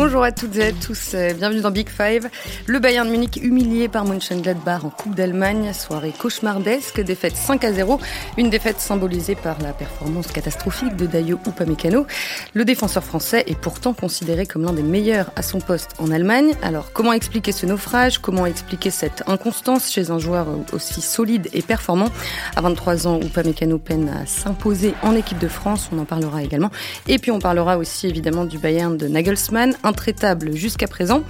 Bonjour 0.00 0.22
à 0.22 0.30
toutes 0.30 0.54
et 0.54 0.66
à 0.66 0.70
tous, 0.70 1.10
euh, 1.14 1.34
bienvenue 1.34 1.60
dans 1.60 1.72
Big 1.72 1.88
Five. 1.88 2.30
Le 2.66 2.78
Bayern 2.78 3.04
de 3.04 3.10
Munich 3.10 3.40
humilié 3.42 3.88
par 3.88 4.04
Mönchengladbach 4.04 4.84
en 4.84 4.90
Coupe 4.90 5.16
d'Allemagne, 5.16 5.72
soirée 5.72 6.12
cauchemardesque, 6.16 7.00
défaite 7.00 7.34
5 7.34 7.64
à 7.64 7.72
0, 7.72 7.98
une 8.36 8.48
défaite 8.48 8.78
symbolisée 8.78 9.34
par 9.34 9.60
la 9.60 9.72
performance 9.72 10.28
catastrophique 10.28 10.94
de 10.94 11.06
Dayo 11.06 11.40
Upamecano. 11.44 12.06
Le 12.54 12.64
défenseur 12.64 13.02
français 13.02 13.42
est 13.48 13.58
pourtant 13.58 13.92
considéré 13.92 14.46
comme 14.46 14.62
l'un 14.62 14.72
des 14.72 14.84
meilleurs 14.84 15.32
à 15.34 15.42
son 15.42 15.58
poste 15.58 15.96
en 15.98 16.12
Allemagne. 16.12 16.54
Alors 16.62 16.92
comment 16.92 17.12
expliquer 17.12 17.50
ce 17.50 17.66
naufrage? 17.66 18.18
Comment 18.18 18.46
expliquer 18.46 18.90
cette 18.90 19.24
inconstance 19.26 19.90
chez 19.90 20.12
un 20.12 20.20
joueur 20.20 20.46
aussi 20.72 21.00
solide 21.00 21.48
et 21.52 21.62
performant? 21.62 22.10
À 22.54 22.60
23 22.60 23.08
ans, 23.08 23.18
Upamecano 23.20 23.78
peine 23.78 24.08
à 24.10 24.26
s'imposer 24.26 24.94
en 25.02 25.16
équipe 25.16 25.38
de 25.38 25.48
France, 25.48 25.90
on 25.92 25.98
en 25.98 26.04
parlera 26.04 26.44
également. 26.44 26.70
Et 27.08 27.18
puis 27.18 27.32
on 27.32 27.40
parlera 27.40 27.78
aussi 27.78 28.06
évidemment 28.06 28.44
du 28.44 28.58
Bayern 28.58 28.96
de 28.96 29.08
Nagelsmann, 29.08 29.76
intraitable 29.88 30.54
jusqu'à 30.54 30.86
présent. 30.86 31.22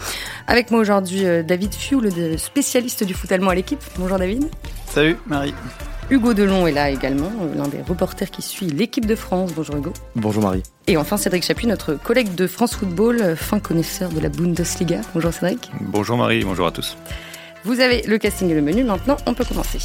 Avec 0.46 0.70
moi 0.70 0.80
aujourd'hui 0.80 1.24
euh, 1.24 1.42
David 1.42 1.74
Fiou, 1.74 2.00
le 2.00 2.36
spécialiste 2.36 3.04
du 3.04 3.14
foot 3.14 3.30
allemand 3.32 3.50
à 3.50 3.54
l'équipe. 3.54 3.82
Bonjour 3.98 4.18
David. 4.18 4.44
Salut 4.90 5.16
Marie. 5.26 5.54
Hugo 6.10 6.32
Delon 6.32 6.66
est 6.66 6.72
là 6.72 6.88
également, 6.88 7.30
euh, 7.42 7.54
l'un 7.54 7.68
des 7.68 7.82
reporters 7.82 8.30
qui 8.30 8.40
suit 8.40 8.66
l'équipe 8.66 9.04
de 9.04 9.14
France. 9.14 9.52
Bonjour 9.54 9.76
Hugo. 9.76 9.92
Bonjour 10.16 10.42
Marie. 10.42 10.62
Et 10.86 10.96
enfin 10.96 11.18
Cédric 11.18 11.44
Chapuis, 11.44 11.66
notre 11.66 11.94
collègue 11.94 12.34
de 12.34 12.46
France 12.46 12.76
Football, 12.76 13.20
euh, 13.20 13.36
fin 13.36 13.60
connaisseur 13.60 14.08
de 14.08 14.20
la 14.20 14.30
Bundesliga. 14.30 15.00
Bonjour 15.14 15.32
Cédric. 15.32 15.70
Bonjour 15.80 16.16
Marie, 16.16 16.44
bonjour 16.44 16.66
à 16.66 16.70
tous. 16.70 16.96
Vous 17.64 17.80
avez 17.80 18.02
le 18.02 18.16
casting 18.16 18.50
et 18.50 18.54
le 18.54 18.62
menu, 18.62 18.84
maintenant 18.84 19.18
on 19.26 19.34
peut 19.34 19.44
commencer. 19.44 19.78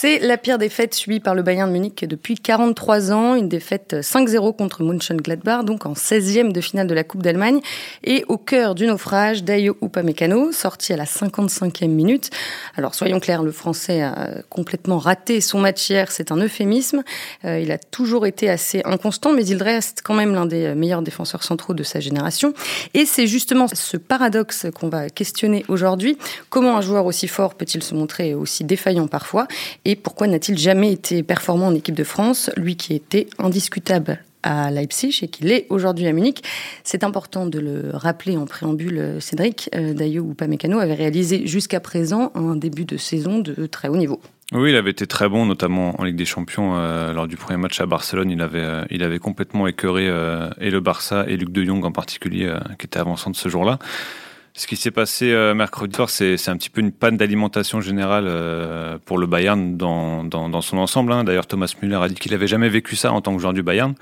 C'est 0.00 0.20
la 0.20 0.38
pire 0.38 0.58
défaite 0.58 0.94
subie 0.94 1.18
par 1.18 1.34
le 1.34 1.42
Bayern 1.42 1.68
de 1.68 1.72
Munich 1.72 2.04
depuis 2.04 2.36
43 2.36 3.10
ans, 3.10 3.34
une 3.34 3.48
défaite 3.48 3.96
5-0 3.98 4.54
contre 4.54 4.84
Mönchengladbach, 4.84 5.64
donc 5.64 5.86
en 5.86 5.94
16e 5.94 6.52
de 6.52 6.60
finale 6.60 6.86
de 6.86 6.94
la 6.94 7.02
Coupe 7.02 7.20
d'Allemagne. 7.20 7.58
Et 8.04 8.24
au 8.28 8.38
cœur 8.38 8.76
du 8.76 8.86
naufrage, 8.86 9.42
Dayo 9.42 9.76
Upamecano, 9.82 10.52
sorti 10.52 10.92
à 10.92 10.96
la 10.96 11.04
55e 11.04 11.88
minute. 11.88 12.30
Alors 12.76 12.94
soyons 12.94 13.18
clairs, 13.18 13.42
le 13.42 13.50
Français 13.50 14.02
a 14.02 14.34
complètement 14.48 14.98
raté 14.98 15.40
son 15.40 15.58
match 15.58 15.90
hier, 15.90 16.12
c'est 16.12 16.30
un 16.30 16.36
euphémisme. 16.36 17.02
Euh, 17.44 17.58
il 17.58 17.72
a 17.72 17.78
toujours 17.78 18.24
été 18.24 18.48
assez 18.48 18.82
inconstant, 18.84 19.32
mais 19.32 19.46
il 19.46 19.60
reste 19.60 20.02
quand 20.04 20.14
même 20.14 20.32
l'un 20.32 20.46
des 20.46 20.76
meilleurs 20.76 21.02
défenseurs 21.02 21.42
centraux 21.42 21.74
de 21.74 21.82
sa 21.82 21.98
génération. 21.98 22.54
Et 22.94 23.04
c'est 23.04 23.26
justement 23.26 23.66
ce 23.66 23.96
paradoxe 23.96 24.66
qu'on 24.78 24.90
va 24.90 25.10
questionner 25.10 25.64
aujourd'hui. 25.66 26.16
Comment 26.50 26.76
un 26.76 26.82
joueur 26.82 27.04
aussi 27.04 27.26
fort 27.26 27.56
peut-il 27.56 27.82
se 27.82 27.96
montrer 27.96 28.34
aussi 28.34 28.62
défaillant 28.62 29.08
parfois? 29.08 29.48
Et 29.88 29.96
pourquoi 29.96 30.26
n'a-t-il 30.26 30.58
jamais 30.58 30.92
été 30.92 31.22
performant 31.22 31.68
en 31.68 31.74
équipe 31.74 31.94
de 31.94 32.04
France, 32.04 32.50
lui 32.58 32.76
qui 32.76 32.92
était 32.92 33.26
indiscutable 33.38 34.22
à 34.42 34.70
Leipzig 34.70 35.20
et 35.22 35.28
qui 35.28 35.44
l'est 35.44 35.66
aujourd'hui 35.70 36.06
à 36.06 36.12
Munich? 36.12 36.42
C'est 36.84 37.04
important 37.04 37.46
de 37.46 37.58
le 37.58 37.90
rappeler 37.94 38.36
en 38.36 38.44
préambule, 38.44 39.16
Cédric. 39.20 39.70
Euh, 39.74 39.94
Dayo 39.94 40.30
Upamecano 40.30 40.78
avait 40.78 40.92
réalisé 40.92 41.46
jusqu'à 41.46 41.80
présent 41.80 42.32
un 42.34 42.54
début 42.54 42.84
de 42.84 42.98
saison 42.98 43.38
de 43.38 43.64
très 43.64 43.88
haut 43.88 43.96
niveau. 43.96 44.20
Oui, 44.52 44.72
il 44.72 44.76
avait 44.76 44.90
été 44.90 45.06
très 45.06 45.26
bon, 45.26 45.46
notamment 45.46 45.98
en 45.98 46.04
Ligue 46.04 46.16
des 46.16 46.26
Champions. 46.26 46.76
Euh, 46.76 47.14
lors 47.14 47.26
du 47.26 47.38
premier 47.38 47.58
match 47.58 47.80
à 47.80 47.86
Barcelone, 47.86 48.30
il 48.30 48.42
avait, 48.42 48.60
euh, 48.60 48.84
il 48.90 49.02
avait 49.02 49.18
complètement 49.18 49.66
écœuré 49.66 50.04
et 50.60 50.70
le 50.70 50.80
Barça 50.80 51.24
et 51.28 51.38
Luc 51.38 51.50
de 51.50 51.64
Jong 51.64 51.82
en 51.86 51.92
particulier, 51.92 52.54
qui 52.78 52.84
était 52.84 53.00
avançant 53.00 53.30
de 53.30 53.36
ce 53.36 53.48
jour-là. 53.48 53.78
Ce 54.58 54.66
qui 54.66 54.74
s'est 54.74 54.90
passé 54.90 55.30
euh, 55.30 55.54
mercredi 55.54 55.94
soir, 55.94 56.10
c'est 56.10 56.48
un 56.48 56.56
petit 56.56 56.68
peu 56.68 56.80
une 56.80 56.90
panne 56.90 57.16
d'alimentation 57.16 57.80
générale 57.80 58.24
euh, 58.26 58.98
pour 59.04 59.16
le 59.16 59.28
Bayern 59.28 59.76
dans, 59.76 60.24
dans, 60.24 60.48
dans 60.48 60.60
son 60.62 60.78
ensemble. 60.78 61.12
Hein. 61.12 61.22
D'ailleurs, 61.22 61.46
Thomas 61.46 61.72
Müller 61.80 62.00
a 62.02 62.08
dit 62.08 62.16
qu'il 62.16 62.34
avait 62.34 62.48
jamais 62.48 62.68
vécu 62.68 62.96
ça 62.96 63.12
en 63.12 63.20
tant 63.20 63.32
que 63.36 63.40
joueur 63.40 63.52
du 63.52 63.62
Bayern. 63.62 63.94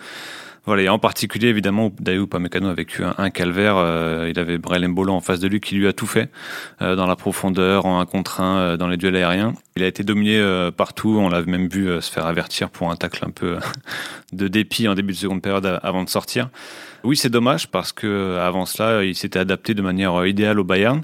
Voilà, 0.67 0.83
et 0.83 0.89
en 0.89 0.99
particulier, 0.99 1.47
évidemment, 1.47 1.93
Dayo 2.01 2.27
Pamecano 2.27 2.69
a 2.69 2.75
vécu 2.75 3.05
un, 3.05 3.31
calvaire. 3.31 3.77
Euh, 3.77 4.29
il 4.29 4.39
avait 4.41 4.59
Brel 4.59 4.87
Mbolo 4.89 5.13
en 5.13 5.21
face 5.21 5.39
de 5.39 5.47
lui 5.47 5.61
qui 5.61 5.77
lui 5.77 5.87
a 5.87 5.93
tout 5.93 6.07
fait, 6.07 6.29
euh, 6.83 6.97
dans 6.97 7.07
la 7.07 7.15
profondeur, 7.15 7.87
en 7.87 8.01
un 8.01 8.07
contre 8.07 8.41
un, 8.41 8.59
euh, 8.59 8.77
dans 8.77 8.89
les 8.89 8.97
duels 8.97 9.15
aériens. 9.15 9.55
Il 9.77 9.85
a 9.85 9.87
été 9.87 10.03
dominé 10.03 10.43
partout. 10.77 11.19
On 11.21 11.29
l'a 11.29 11.43
même 11.43 11.69
vu 11.69 11.87
se 12.01 12.11
faire 12.11 12.27
avertir 12.27 12.71
pour 12.71 12.91
un 12.91 12.97
tacle 12.97 13.25
un 13.25 13.31
peu 13.31 13.59
de 14.33 14.49
dépit 14.49 14.89
en 14.89 14.95
début 14.95 15.13
de 15.13 15.19
seconde 15.19 15.41
période 15.41 15.79
avant 15.83 16.03
de 16.03 16.09
sortir. 16.09 16.49
Oui, 17.05 17.17
c'est 17.17 17.31
dommage 17.31 17.69
parce 17.69 17.93
que 17.93 18.39
avant 18.39 18.67
cela, 18.67 19.05
il 19.05 19.15
s'était 19.15 19.39
adapté 19.39 19.75
de 19.75 19.83
manière 19.83 20.27
idéale 20.27 20.59
au 20.59 20.65
Bayern 20.65 21.03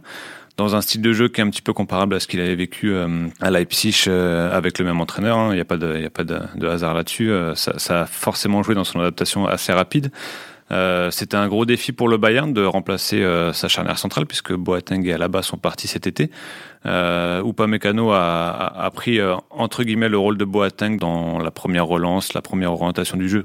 dans 0.56 0.76
un 0.76 0.80
style 0.80 1.00
de 1.00 1.12
jeu 1.12 1.28
qui 1.28 1.40
est 1.40 1.44
un 1.44 1.50
petit 1.50 1.62
peu 1.62 1.72
comparable 1.72 2.14
à 2.14 2.20
ce 2.20 2.26
qu'il 2.26 2.40
avait 2.40 2.54
vécu 2.54 2.92
euh, 2.92 3.26
à 3.40 3.50
Leipzig 3.50 4.04
euh, 4.06 4.56
avec 4.56 4.78
le 4.78 4.84
même 4.84 5.00
entraîneur. 5.00 5.38
Hein. 5.38 5.50
Il 5.52 5.54
n'y 5.54 5.60
a 5.60 5.64
pas 5.64 5.76
de, 5.76 6.66
hasard 6.66 6.94
là-dessus. 6.94 7.30
Euh, 7.30 7.54
ça, 7.54 8.02
a 8.02 8.06
forcément 8.06 8.62
joué 8.62 8.74
dans 8.74 8.84
son 8.84 9.00
adaptation 9.00 9.46
assez 9.46 9.72
rapide. 9.72 10.10
C'était 11.10 11.36
un 11.36 11.48
gros 11.48 11.66
défi 11.66 11.92
pour 11.92 12.08
le 12.08 12.16
Bayern 12.16 12.50
de 12.54 12.64
remplacer 12.64 13.22
sa 13.52 13.68
charnière 13.68 13.98
centrale 13.98 14.24
puisque 14.24 14.54
Boateng 14.54 15.04
et 15.04 15.12
Alaba 15.12 15.42
sont 15.42 15.58
partis 15.58 15.86
cet 15.86 16.06
été. 16.06 16.30
Euh, 16.86 17.44
Upamecano 17.44 18.10
a, 18.10 18.90
pris 18.94 19.20
entre 19.50 19.84
guillemets 19.84 20.08
le 20.08 20.16
rôle 20.16 20.38
de 20.38 20.46
Boateng 20.46 20.96
dans 20.96 21.38
la 21.40 21.50
première 21.50 21.84
relance, 21.84 22.32
la 22.32 22.40
première 22.40 22.72
orientation 22.72 23.18
du 23.18 23.28
jeu. 23.28 23.44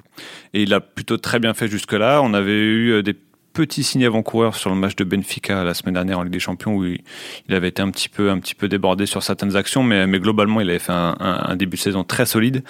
Et 0.53 0.63
il 0.63 0.73
a 0.73 0.79
plutôt 0.79 1.17
très 1.17 1.39
bien 1.39 1.53
fait 1.53 1.67
jusque-là. 1.67 2.21
On 2.23 2.33
avait 2.33 2.57
eu 2.57 3.03
des 3.03 3.13
petit 3.57 3.81
signe 3.81 4.05
avant-coureur 4.05 4.55
sur 4.55 4.69
le 4.69 4.75
match 4.75 4.95
de 4.95 5.03
Benfica 5.03 5.63
la 5.63 5.73
semaine 5.73 5.95
dernière 5.95 6.19
en 6.19 6.21
Ligue 6.21 6.33
des 6.33 6.39
Champions 6.39 6.75
où 6.75 6.85
il, 6.85 7.01
avait 7.49 7.69
été 7.69 7.81
un 7.81 7.89
petit 7.89 8.07
peu, 8.07 8.29
un 8.29 8.37
petit 8.37 8.53
peu 8.53 8.67
débordé 8.67 9.07
sur 9.07 9.23
certaines 9.23 9.55
actions, 9.55 9.81
mais, 9.81 10.05
mais 10.05 10.19
globalement 10.19 10.61
il 10.61 10.69
avait 10.69 10.77
fait 10.77 10.91
un, 10.93 11.55
début 11.55 11.75
de 11.77 11.81
saison 11.81 12.03
très 12.03 12.27
solide, 12.27 12.63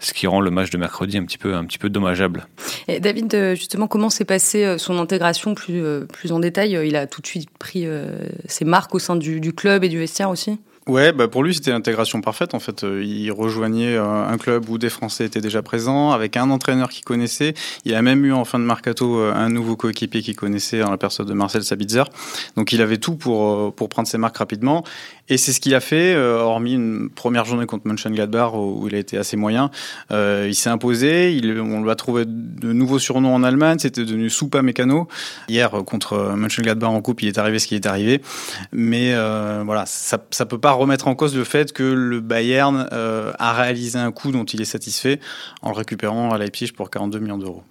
ce 0.00 0.12
qui 0.12 0.26
rend 0.26 0.42
le 0.42 0.50
match 0.50 0.68
de 0.68 0.76
mercredi 0.76 1.16
un 1.16 1.24
petit 1.24 1.38
peu, 1.38 1.54
un 1.54 1.64
petit 1.64 1.78
peu 1.78 1.88
dommageable. 1.88 2.46
Et 2.88 3.00
David, 3.00 3.34
euh, 3.34 3.54
justement, 3.54 3.86
comment 3.86 4.10
s'est 4.10 4.26
passée 4.26 4.66
euh, 4.66 4.76
son 4.76 4.98
intégration 4.98 5.54
plus, 5.54 5.82
euh, 5.82 6.04
plus 6.04 6.30
en 6.30 6.40
détail? 6.40 6.78
Il 6.86 6.96
a 6.96 7.06
tout 7.06 7.22
de 7.22 7.26
suite 7.26 7.48
pris 7.58 7.86
ses 8.44 8.66
marques 8.66 8.94
au 8.94 8.98
sein 8.98 9.16
du, 9.16 9.40
du 9.40 9.54
club 9.54 9.82
et 9.82 9.88
du 9.88 9.98
vestiaire 9.98 10.28
aussi? 10.28 10.58
Ouais, 10.86 11.12
bah 11.12 11.28
pour 11.28 11.42
lui 11.42 11.54
c'était 11.54 11.70
l'intégration 11.70 12.20
parfaite 12.20 12.52
en 12.52 12.58
fait. 12.58 12.84
Euh, 12.84 13.02
il 13.02 13.32
rejoignait 13.32 13.96
euh, 13.96 14.26
un 14.26 14.36
club 14.36 14.68
où 14.68 14.76
des 14.76 14.90
Français 14.90 15.24
étaient 15.24 15.40
déjà 15.40 15.62
présents, 15.62 16.10
avec 16.10 16.36
un 16.36 16.50
entraîneur 16.50 16.90
qu'il 16.90 17.04
connaissait. 17.04 17.54
Il 17.86 17.94
a 17.94 18.02
même 18.02 18.22
eu 18.26 18.34
en 18.34 18.44
fin 18.44 18.58
de 18.58 18.64
mercato 18.64 19.18
euh, 19.18 19.32
un 19.34 19.48
nouveau 19.48 19.76
coéquipier 19.76 20.20
qu'il 20.20 20.36
connaissait 20.36 20.82
en 20.82 20.90
la 20.90 20.98
personne 20.98 21.26
de 21.26 21.32
Marcel 21.32 21.64
Sabitzer. 21.64 22.04
Donc 22.56 22.72
il 22.72 22.82
avait 22.82 22.98
tout 22.98 23.16
pour 23.16 23.74
pour 23.74 23.88
prendre 23.88 24.08
ses 24.08 24.18
marques 24.18 24.36
rapidement. 24.36 24.84
Et 25.30 25.38
c'est 25.38 25.52
ce 25.54 25.60
qu'il 25.60 25.74
a 25.74 25.80
fait, 25.80 26.14
hormis 26.14 26.74
une 26.74 27.08
première 27.08 27.46
journée 27.46 27.64
contre 27.64 27.88
Mönchengladbach 27.88 28.52
où 28.52 28.86
il 28.88 28.94
a 28.94 28.98
été 28.98 29.16
assez 29.16 29.38
moyen. 29.38 29.70
Il 30.10 30.54
s'est 30.54 30.68
imposé. 30.68 31.40
On 31.42 31.82
lui 31.82 31.90
a 31.90 31.94
trouvé 31.94 32.26
de 32.26 32.74
nouveaux 32.74 32.98
surnoms 32.98 33.34
en 33.34 33.42
Allemagne. 33.42 33.78
C'était 33.78 34.04
devenu 34.04 34.28
Soupa 34.28 34.60
Mécano. 34.60 35.08
Hier 35.48 35.70
contre 35.86 36.34
Mönchengladbach 36.36 36.90
en 36.90 37.00
coupe, 37.00 37.22
il 37.22 37.28
est 37.28 37.38
arrivé 37.38 37.58
ce 37.58 37.66
qui 37.66 37.74
est 37.74 37.86
arrivé. 37.86 38.20
Mais 38.72 39.14
euh, 39.14 39.62
voilà, 39.64 39.86
ça 39.86 40.18
ça 40.30 40.44
peut 40.44 40.58
pas 40.58 40.73
remettre 40.74 41.08
en 41.08 41.14
cause 41.14 41.36
le 41.36 41.44
fait 41.44 41.72
que 41.72 41.82
le 41.82 42.20
Bayern 42.20 42.88
euh, 42.92 43.32
a 43.38 43.52
réalisé 43.52 43.98
un 43.98 44.12
coup 44.12 44.30
dont 44.30 44.44
il 44.44 44.60
est 44.60 44.66
satisfait 44.66 45.20
en 45.62 45.70
le 45.70 45.76
récupérant 45.76 46.30
à 46.30 46.38
Leipzig 46.38 46.72
pour 46.72 46.90
42 46.90 47.18
millions 47.18 47.38
d'euros. 47.38 47.62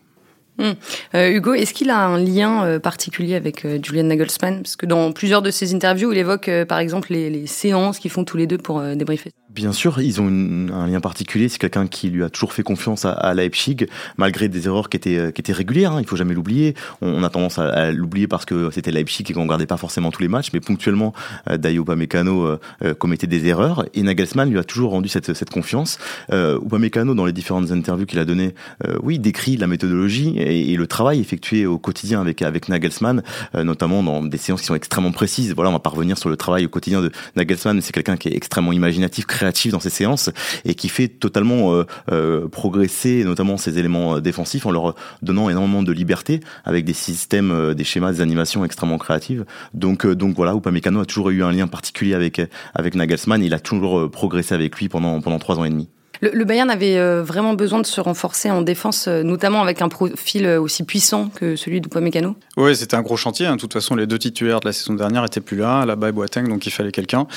Hum. 0.59 0.75
Euh, 1.15 1.31
Hugo, 1.31 1.53
est-ce 1.53 1.73
qu'il 1.73 1.89
a 1.89 2.05
un 2.05 2.19
lien 2.19 2.63
euh, 2.63 2.79
particulier 2.79 3.35
avec 3.35 3.65
Julian 3.83 4.03
Nagelsmann? 4.03 4.61
Parce 4.61 4.75
que 4.75 4.85
dans 4.85 5.11
plusieurs 5.11 5.41
de 5.41 5.49
ses 5.49 5.73
interviews, 5.73 6.11
il 6.11 6.17
évoque 6.17 6.49
par 6.67 6.79
exemple 6.79 7.11
les, 7.11 7.29
les 7.29 7.47
séances 7.47 7.99
qu'ils 7.99 8.11
font 8.11 8.23
tous 8.23 8.37
les 8.37 8.47
deux 8.47 8.59
pour 8.59 8.81
débriefer. 8.81 9.31
Bien 9.53 9.71
sûr, 9.71 10.01
ils 10.01 10.19
ont 10.19 10.27
un 10.27 10.87
lien 10.87 10.99
particulier. 10.99 11.47
C'est 11.47 11.59
quelqu'un 11.59 11.85
qui 11.85 12.09
lui 12.09 12.23
a 12.23 12.29
toujours 12.29 12.53
fait 12.53 12.63
confiance 12.63 13.05
à, 13.05 13.11
à 13.11 13.35
Leipzig, 13.35 13.85
malgré 14.17 14.49
des 14.49 14.65
erreurs 14.65 14.89
qui 14.89 14.97
étaient, 14.97 15.31
qui 15.31 15.41
étaient 15.41 15.53
régulières. 15.53 15.91
Hein, 15.91 15.99
il 16.01 16.07
faut 16.07 16.15
jamais 16.15 16.33
l'oublier. 16.33 16.73
On, 17.01 17.23
a 17.23 17.29
tendance 17.29 17.59
à, 17.59 17.91
l'oublier 17.91 18.27
parce 18.27 18.45
que 18.45 18.71
c'était 18.71 18.89
Leipzig 18.89 19.25
et 19.29 19.33
qu'on 19.33 19.43
regardait 19.43 19.67
pas 19.67 19.77
forcément 19.77 20.09
tous 20.09 20.23
les 20.23 20.27
matchs, 20.27 20.49
mais 20.53 20.59
ponctuellement, 20.59 21.13
euh, 21.51 21.57
Dayo 21.57 21.83
Upamecano 21.83 22.45
euh, 22.45 22.59
euh, 22.83 22.93
commettait 22.95 23.27
des 23.27 23.45
erreurs 23.45 23.85
et 23.93 24.01
Nagelsmann 24.01 24.49
lui 24.49 24.57
a 24.57 24.63
toujours 24.63 24.89
rendu 24.89 25.07
cette, 25.07 25.35
cette 25.35 25.51
confiance. 25.51 25.99
Euh, 26.31 26.59
Upamecano, 26.59 27.13
dans 27.13 27.25
les 27.25 27.31
différentes 27.31 27.69
interviews 27.71 28.07
qu'il 28.07 28.17
a 28.17 28.25
données, 28.25 28.55
euh, 28.87 28.97
oui, 29.03 29.19
décrit 29.19 29.57
la 29.57 29.67
méthodologie 29.67 30.35
et, 30.37 30.71
et, 30.71 30.77
le 30.77 30.87
travail 30.87 31.19
effectué 31.19 31.67
au 31.67 31.77
quotidien 31.77 32.21
avec 32.21 32.41
avec 32.41 32.69
Nagelsmann, 32.69 33.21
euh, 33.53 33.63
notamment 33.63 34.01
dans 34.01 34.23
des 34.23 34.37
séances 34.37 34.61
qui 34.61 34.67
sont 34.67 34.73
extrêmement 34.73 35.11
précises. 35.11 35.53
Voilà, 35.53 35.69
on 35.69 35.73
va 35.73 35.79
pas 35.79 35.91
revenir 35.91 36.17
sur 36.17 36.29
le 36.29 36.37
travail 36.37 36.65
au 36.65 36.69
quotidien 36.69 37.01
de 37.01 37.11
Nagelsmann. 37.35 37.79
C'est 37.81 37.91
quelqu'un 37.91 38.17
qui 38.17 38.29
est 38.29 38.35
extrêmement 38.35 38.73
imaginatif, 38.73 39.27
créatif 39.27 39.42
dans 39.71 39.79
ses 39.79 39.89
séances 39.89 40.29
et 40.65 40.75
qui 40.75 40.89
fait 40.89 41.07
totalement 41.07 41.73
euh, 41.73 41.83
euh, 42.11 42.47
progresser 42.47 43.23
notamment 43.23 43.57
ses 43.57 43.77
éléments 43.77 44.15
euh, 44.15 44.21
défensifs 44.21 44.65
en 44.65 44.71
leur 44.71 44.95
donnant 45.21 45.49
énormément 45.49 45.83
de 45.83 45.91
liberté 45.91 46.39
avec 46.65 46.85
des 46.85 46.93
systèmes, 46.93 47.73
des 47.73 47.83
schémas, 47.83 48.13
des 48.13 48.21
animations 48.21 48.65
extrêmement 48.65 48.97
créatives. 48.97 49.45
Donc, 49.73 50.05
donc 50.07 50.35
voilà, 50.35 50.53
Upamecano 50.53 51.01
a 51.01 51.05
toujours 51.05 51.29
eu 51.29 51.43
un 51.43 51.51
lien 51.51 51.67
particulier 51.67 52.13
avec 52.13 52.41
avec 52.73 52.95
Nagelsmann. 52.95 53.43
Il 53.43 53.53
a 53.53 53.59
toujours 53.59 54.09
progressé 54.09 54.55
avec 54.55 54.77
lui 54.77 54.89
pendant 54.89 55.21
pendant 55.21 55.39
trois 55.39 55.59
ans 55.59 55.65
et 55.65 55.69
demi. 55.69 55.89
Le, 56.31 56.45
Bayern 56.45 56.69
avait 56.69 56.97
euh, 56.97 57.21
vraiment 57.21 57.53
besoin 57.53 57.81
de 57.81 57.85
se 57.85 57.99
renforcer 57.99 58.49
en 58.49 58.61
défense, 58.61 59.09
euh, 59.09 59.23
notamment 59.23 59.61
avec 59.61 59.81
un 59.81 59.89
profil 59.89 60.45
euh, 60.45 60.61
aussi 60.61 60.83
puissant 60.83 61.27
que 61.27 61.57
celui 61.57 61.81
d'Upamecano. 61.81 62.37
Oui, 62.55 62.77
c'était 62.77 62.95
un 62.95 63.01
gros 63.01 63.17
chantier. 63.17 63.45
Hein. 63.45 63.57
De 63.57 63.59
toute 63.59 63.73
façon, 63.73 63.93
les 63.95 64.07
deux 64.07 64.17
titulaires 64.19 64.61
de 64.61 64.67
la 64.67 64.71
saison 64.71 64.93
dernière 64.93 65.25
étaient 65.25 65.41
plus 65.41 65.57
là, 65.57 65.85
là-bas 65.85 66.09
et 66.09 66.11
Boateng, 66.13 66.47
donc 66.47 66.65
il 66.65 66.71
fallait 66.71 66.93
quelqu'un. 66.93 67.27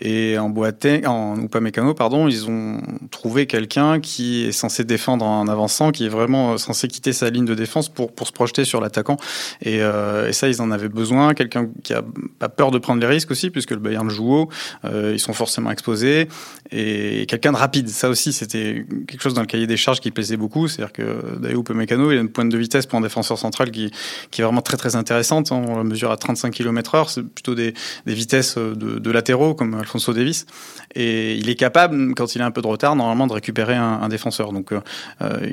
Et 0.00 0.38
en 0.38 0.48
Boateng, 0.48 1.06
en 1.06 1.40
Upamecano, 1.40 1.94
pardon, 1.94 2.26
ils 2.26 2.48
ont 2.48 2.80
trouvé 3.12 3.46
quelqu'un 3.46 4.00
qui 4.00 4.46
est 4.46 4.52
censé 4.52 4.82
défendre 4.82 5.24
en 5.24 5.46
avançant, 5.46 5.92
qui 5.92 6.06
est 6.06 6.08
vraiment 6.08 6.58
censé 6.58 6.88
quitter 6.88 7.12
sa 7.12 7.30
ligne 7.30 7.44
de 7.44 7.54
défense 7.54 7.88
pour, 7.88 8.10
pour 8.10 8.26
se 8.26 8.32
projeter 8.32 8.64
sur 8.64 8.80
l'attaquant. 8.80 9.18
Et, 9.60 9.76
et, 9.76 10.32
ça, 10.32 10.48
ils 10.48 10.60
en 10.60 10.72
avaient 10.72 10.88
besoin. 10.88 11.34
Quelqu'un 11.34 11.68
qui 11.84 11.94
a 11.94 12.02
pas 12.40 12.48
peur 12.48 12.72
de 12.72 12.78
prendre 12.78 13.00
les 13.00 13.06
risques 13.06 13.30
aussi, 13.30 13.50
puisque 13.50 13.70
le 13.70 13.76
Bayern 13.76 14.08
joue 14.10 14.34
haut, 14.34 14.48
ils 14.84 15.20
sont 15.20 15.34
forcément 15.34 15.70
exposés. 15.70 16.28
Et 16.72 17.26
quelqu'un 17.28 17.52
de 17.52 17.58
rapide. 17.58 17.88
Ça 17.88 18.08
aussi, 18.08 18.31
c'était 18.32 18.84
quelque 19.06 19.22
chose 19.22 19.34
dans 19.34 19.40
le 19.40 19.46
cahier 19.46 19.66
des 19.66 19.76
charges 19.76 20.00
qui 20.00 20.10
plaisait 20.10 20.36
beaucoup. 20.36 20.68
C'est-à-dire 20.68 20.92
que 20.92 21.38
Dayo 21.38 21.64
Mécano, 21.74 22.10
il 22.10 22.18
a 22.18 22.20
une 22.20 22.28
pointe 22.28 22.48
de 22.48 22.58
vitesse 22.58 22.86
pour 22.86 22.98
un 22.98 23.02
défenseur 23.02 23.38
central 23.38 23.70
qui, 23.70 23.90
qui 24.30 24.40
est 24.40 24.44
vraiment 24.44 24.62
très 24.62 24.76
très 24.76 24.96
intéressante. 24.96 25.52
On 25.52 25.76
la 25.76 25.84
mesure 25.84 26.10
à 26.10 26.16
35 26.16 26.52
km 26.52 26.94
heure. 26.94 27.10
C'est 27.10 27.22
plutôt 27.22 27.54
des, 27.54 27.74
des 28.06 28.14
vitesses 28.14 28.56
de, 28.58 29.10
latéraux 29.10 29.54
comme 29.54 29.74
Alfonso 29.74 30.12
Davis. 30.12 30.46
Et 30.94 31.34
il 31.36 31.48
est 31.48 31.54
capable, 31.54 32.14
quand 32.14 32.34
il 32.34 32.42
a 32.42 32.46
un 32.46 32.50
peu 32.50 32.62
de 32.62 32.66
retard, 32.66 32.96
normalement 32.96 33.26
de 33.26 33.32
récupérer 33.32 33.74
un, 33.74 34.08
défenseur. 34.08 34.52
Donc 34.52 34.72
euh, 34.72 34.80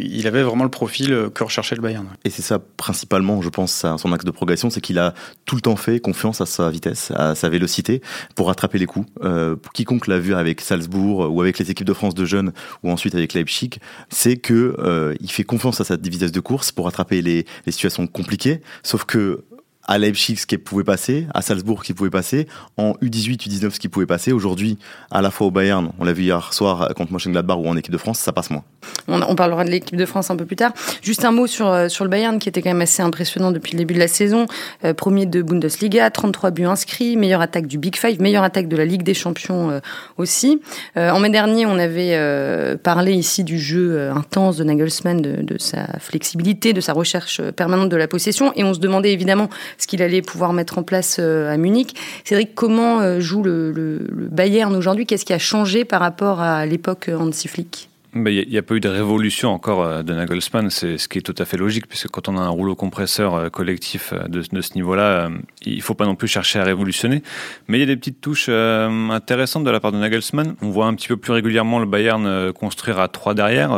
il 0.02 0.28
avait 0.28 0.44
vraiment 0.44 0.64
le 0.64 0.70
profil 0.70 1.30
que 1.34 1.44
recherchait 1.44 1.75
le 1.75 1.82
Bayern. 1.82 2.08
Et 2.25 2.30
c'est 2.30 2.42
ça 2.42 2.60
principalement, 2.78 3.42
je 3.42 3.50
pense, 3.50 3.86
son 3.98 4.14
axe 4.14 4.25
de 4.25 4.32
progression, 4.32 4.70
c'est 4.70 4.82
qu'il 4.82 5.00
a 5.00 5.14
tout 5.46 5.56
le 5.56 5.62
temps 5.62 5.75
fait 5.75 6.00
confiance 6.00 6.42
à 6.42 6.46
sa 6.46 6.70
vitesse, 6.70 7.12
à 7.16 7.36
sa 7.36 7.50
vélocité 7.50 8.02
pour 8.36 8.48
rattraper 8.48 8.78
les 8.78 8.86
coups. 8.86 9.08
Euh, 9.24 9.56
quiconque 9.74 10.08
l'a 10.08 10.20
vu 10.20 10.34
avec 10.34 10.62
Salzbourg 10.62 11.32
ou 11.32 11.42
avec 11.42 11.60
les 11.60 11.72
équipes 11.72 11.88
de 11.88 11.94
France 11.94 12.16
de 12.16 12.25
jeunes 12.25 12.52
ou 12.83 12.92
ensuite 12.92 13.16
avec 13.16 13.33
Leipzig, 13.33 13.80
c'est 14.10 14.38
que 14.38 14.75
euh, 14.80 15.16
il 15.19 15.31
fait 15.31 15.44
confiance 15.44 15.81
à 15.81 15.83
sa 15.83 15.95
vitesse 15.98 16.31
de 16.31 16.39
course 16.39 16.71
pour 16.71 16.88
attraper 16.88 17.21
les, 17.21 17.45
les 17.66 17.71
situations 17.71 18.07
compliquées. 18.07 18.62
Sauf 18.83 19.06
que 19.06 19.44
à 19.89 19.97
Leipzig 19.97 20.38
ce 20.38 20.45
qui 20.45 20.59
pouvait 20.59 20.83
passer, 20.83 21.25
à 21.33 21.41
Salzbourg 21.41 21.81
ce 21.81 21.88
qui 21.88 21.94
pouvait 21.95 22.12
passer, 22.12 22.47
en 22.77 22.91
U18, 23.01 23.50
U19 23.50 23.71
ce 23.71 23.80
qui 23.80 23.89
pouvait 23.89 24.06
passer. 24.06 24.31
Aujourd'hui, 24.31 24.77
à 25.09 25.24
la 25.24 25.31
fois 25.31 25.47
au 25.47 25.51
Bayern, 25.51 25.91
on 25.97 26.06
l'a 26.06 26.13
vu 26.13 26.24
hier 26.24 26.53
soir 26.53 26.94
contre 26.95 27.12
Mönchengladbach 27.12 27.57
ou 27.57 27.68
en 27.68 27.75
équipe 27.75 27.91
de 27.91 27.97
France, 27.97 28.19
ça 28.19 28.31
passe 28.31 28.51
moins. 28.51 28.63
On, 29.07 29.36
parlera 29.36 29.65
de 29.65 29.71
l'équipe 29.71 29.95
de 29.95 30.06
France 30.06 30.30
un 30.30 30.36
peu 30.36 30.45
plus 30.45 30.56
tard. 30.56 30.74
Juste 31.01 31.25
un 31.25 31.31
mot 31.31 31.47
sur, 31.47 31.68
euh, 31.68 31.89
sur 31.89 32.03
le 32.03 32.09
Bayern 32.09 32.38
qui 32.38 32.50
était 32.50 32.62
quand 32.62 32.69
même 32.69 32.81
assez 32.81 33.01
impressionnant 33.01 33.51
depuis 33.51 33.74
le 33.74 33.80
début 33.80 33.95
de 33.95 34.00
la 34.00 34.07
saison. 34.07 34.45
Euh, 34.83 34.94
premier 34.94 35.25
de 35.25 35.41
Bundesliga, 35.41 36.09
33 36.12 36.51
buts 36.51 36.65
inscrits, 36.65 37.18
meilleure 37.18 37.41
attaque 37.41 37.65
du 37.65 37.80
Big 37.80 37.95
Five, 37.95 38.21
meilleure 38.21 38.44
attaque 38.44 38.68
de 38.68 38.77
la 38.77 38.86
Ligue 38.86 39.01
des 39.01 39.15
Champions 39.15 39.71
euh, 39.71 39.80
aussi. 40.18 40.62
en 40.95 41.19
mai 41.19 41.30
dernier, 41.30 41.65
on 41.65 41.80
avait 41.80 42.77
parlé 42.77 43.13
ici 43.13 43.44
du 43.44 43.57
jeu 43.57 44.09
intense 44.12 44.57
de 44.57 44.63
Nagelsmann, 44.63 45.21
de, 45.21 45.57
sa 45.57 45.88
flexibilité, 46.00 46.74
de 46.74 46.81
sa 46.81 46.94
recherche 46.94 47.41
permanente 47.51 47.89
de 47.89 47.95
la 47.95 48.07
possession 48.07 48.53
et 48.56 48.63
on 48.63 48.74
se 48.74 48.80
demandait 48.80 49.13
évidemment 49.13 49.50
ce 49.80 49.88
qu'il 49.88 50.04
allait 50.04 50.22
pouvoir 50.22 50.54
mettre 50.54 50.78
en 50.78 50.84
place 50.84 51.18
euh, 51.20 51.52
à 51.52 51.58
Munich. 51.58 51.96
Cédric, 52.24 52.54
comment 52.54 53.00
euh, 53.00 53.20
joue 53.20 53.42
le, 53.42 54.06
Bayern 54.31 54.76
aujourd'hui? 54.76 55.06
Qu'est-ce 55.06 55.26
qui 55.26 55.34
a 55.34 55.40
changé 55.40 55.86
par 55.86 56.02
rapport 56.02 56.42
à 56.42 56.66
l'époque 56.66 57.10
Hansi 57.18 57.48
Flick? 57.48 57.90
Il 58.16 58.24
n'y 58.24 58.58
a, 58.58 58.64
pas 58.64 58.74
eu 58.74 58.80
de 58.80 58.90
révolution 58.90 59.52
encore 59.52 59.84
euh, 59.84 60.02
de 60.02 60.16
Nagelsmann, 60.16 60.72
c'est 60.72 60.98
ce 60.98 61.08
qui 61.08 61.20
est 61.20 61.22
tout 61.22 61.36
à 61.38 61.46
fait 61.46 61.58
logique, 61.58 61.88
puisque 61.88 62.08
quand 62.08 62.28
on 62.28 62.38
a 62.38 62.42
un 62.42 62.50
rouleau 62.50 62.76
compresseur 62.76 63.52
collectif 63.52 64.14
de, 64.28 64.42
ce 64.42 64.74
niveau-là, 64.74 65.30
il 65.64 65.78
ne 65.78 65.82
faut 65.82 65.94
pas 65.94 66.08
non 66.08 66.16
plus 66.16 66.28
chercher 66.28 66.60
à 66.60 66.64
révolutionner. 66.64 67.22
Mais 67.68 67.78
il 67.78 67.82
y 67.82 67.84
a 67.84 67.86
des 67.86 67.96
petites 67.96 68.20
touches 68.20 68.50
intéressantes 68.50 69.64
de 69.64 69.70
la 69.70 69.80
part 69.80 69.92
de 69.92 69.98
Nagelsmann. 69.98 70.56
On 70.64 70.72
voit 70.72 70.88
un 70.88 70.96
petit 70.96 71.08
peu 71.08 71.18
plus 71.18 71.34
régulièrement 71.34 71.78
le 71.78 71.86
Bayern 71.86 72.52
construire 72.54 73.00
à 73.00 73.10
trois 73.10 73.36
derrière, 73.36 73.70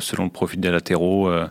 selon 0.00 0.24
le 0.24 0.30
profil 0.30 0.58
des 0.58 0.70
latéraux 0.70 1.28
euh, 1.28 1.46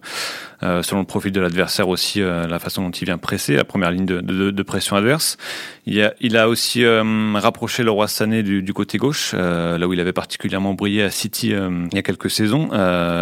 selon 0.83 1.01
le 1.01 1.05
profil 1.05 1.31
de 1.31 1.41
l'adversaire 1.41 1.89
aussi, 1.89 2.21
euh, 2.21 2.47
la 2.47 2.59
façon 2.59 2.83
dont 2.83 2.91
il 2.91 3.05
vient 3.05 3.17
presser, 3.17 3.55
la 3.55 3.63
première 3.63 3.91
ligne 3.91 4.05
de, 4.05 4.63
pression 4.63 4.95
adverse. 4.95 5.37
Il 5.85 6.37
a, 6.37 6.47
aussi 6.47 6.85
euh, 6.85 7.33
rapproché 7.35 7.83
le 7.83 7.91
roi 7.91 8.07
Sané 8.07 8.43
du, 8.43 8.73
côté 8.73 8.97
gauche, 8.97 9.33
là 9.33 9.87
où 9.87 9.93
il 9.93 9.99
avait 9.99 10.13
particulièrement 10.13 10.73
brillé 10.73 11.03
à 11.03 11.09
City 11.09 11.49
il 11.49 11.93
y 11.93 11.97
a 11.97 12.01
quelques 12.01 12.29
saisons, 12.29 12.69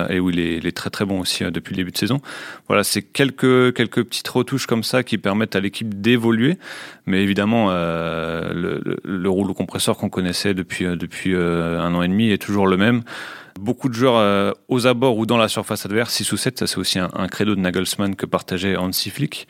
et 0.09 0.19
où 0.19 0.29
il 0.29 0.39
est, 0.39 0.57
il 0.57 0.67
est, 0.67 0.71
très 0.71 0.89
très 0.89 1.05
bon 1.05 1.19
aussi 1.19 1.43
depuis 1.45 1.73
le 1.73 1.77
début 1.77 1.91
de 1.91 1.97
saison. 1.97 2.21
Voilà, 2.67 2.83
c'est 2.83 3.01
quelques, 3.01 3.73
quelques 3.73 4.03
petites 4.03 4.27
retouches 4.27 4.67
comme 4.67 4.83
ça 4.83 5.03
qui 5.03 5.17
permettent 5.17 5.55
à 5.55 5.59
l'équipe 5.59 5.99
d'évoluer, 6.01 6.57
mais 7.05 7.23
évidemment, 7.23 7.71
le, 7.71 8.81
le, 8.83 8.97
le 9.03 9.29
rouleau 9.29 9.53
compresseur 9.53 9.97
qu'on 9.97 10.09
connaissait 10.09 10.53
depuis, 10.53 10.85
depuis 10.85 11.35
un 11.35 11.93
an 11.93 12.03
et 12.03 12.07
demi 12.07 12.29
est 12.29 12.41
toujours 12.41 12.67
le 12.67 12.77
même. 12.77 13.03
Beaucoup 13.61 13.89
de 13.89 13.93
joueurs 13.93 14.17
euh, 14.17 14.53
aux 14.69 14.87
abords 14.87 15.17
ou 15.17 15.27
dans 15.27 15.37
la 15.37 15.47
surface 15.47 15.85
adverse, 15.85 16.11
6 16.15 16.31
ou 16.31 16.37
7, 16.37 16.57
ça 16.57 16.65
c'est 16.65 16.79
aussi 16.79 16.97
un, 16.97 17.27
credo 17.27 17.53
de 17.53 17.59
Nagelsmann 17.59 18.15
que 18.15 18.25
partageait 18.25 18.75
Hansi 18.75 19.11
Flick. 19.11 19.47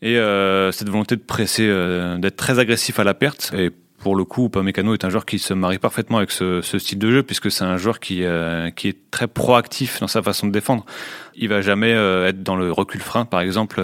Et 0.00 0.16
euh, 0.16 0.72
cette 0.72 0.88
volonté 0.88 1.16
de 1.16 1.20
presser, 1.20 1.66
euh, 1.68 2.16
d'être 2.16 2.36
très 2.36 2.58
agressif 2.58 2.98
à 2.98 3.04
la 3.04 3.12
perte. 3.12 3.52
Et 3.54 3.70
pour 3.98 4.16
le 4.16 4.24
coup, 4.24 4.46
Upamecano 4.46 4.94
est 4.94 5.04
un 5.04 5.10
joueur 5.10 5.26
qui 5.26 5.38
se 5.38 5.52
marie 5.52 5.78
parfaitement 5.78 6.16
avec 6.16 6.30
ce, 6.30 6.62
style 6.62 6.98
de 6.98 7.10
jeu 7.10 7.22
puisque 7.22 7.50
c'est 7.50 7.64
un 7.64 7.76
joueur 7.76 8.00
qui, 8.00 8.24
qui 8.74 8.88
est 8.88 9.10
très 9.10 9.28
proactif 9.28 10.00
dans 10.00 10.08
sa 10.08 10.22
façon 10.22 10.46
de 10.46 10.52
défendre. 10.52 10.86
Il 11.34 11.50
va 11.50 11.60
jamais 11.60 11.90
être 11.90 12.42
dans 12.42 12.56
le 12.56 12.72
recul 12.72 13.02
frein, 13.02 13.26
par 13.26 13.42
exemple. 13.42 13.82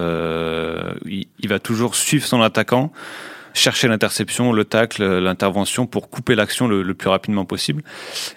Il, 1.04 1.48
va 1.48 1.58
toujours 1.58 1.94
suivre 1.94 2.26
son 2.26 2.40
attaquant 2.40 2.90
chercher 3.58 3.88
l'interception, 3.88 4.52
le 4.52 4.64
tacle, 4.64 5.04
l'intervention 5.18 5.86
pour 5.86 6.10
couper 6.10 6.34
l'action 6.34 6.68
le, 6.68 6.94
plus 6.94 7.08
rapidement 7.08 7.44
possible. 7.44 7.82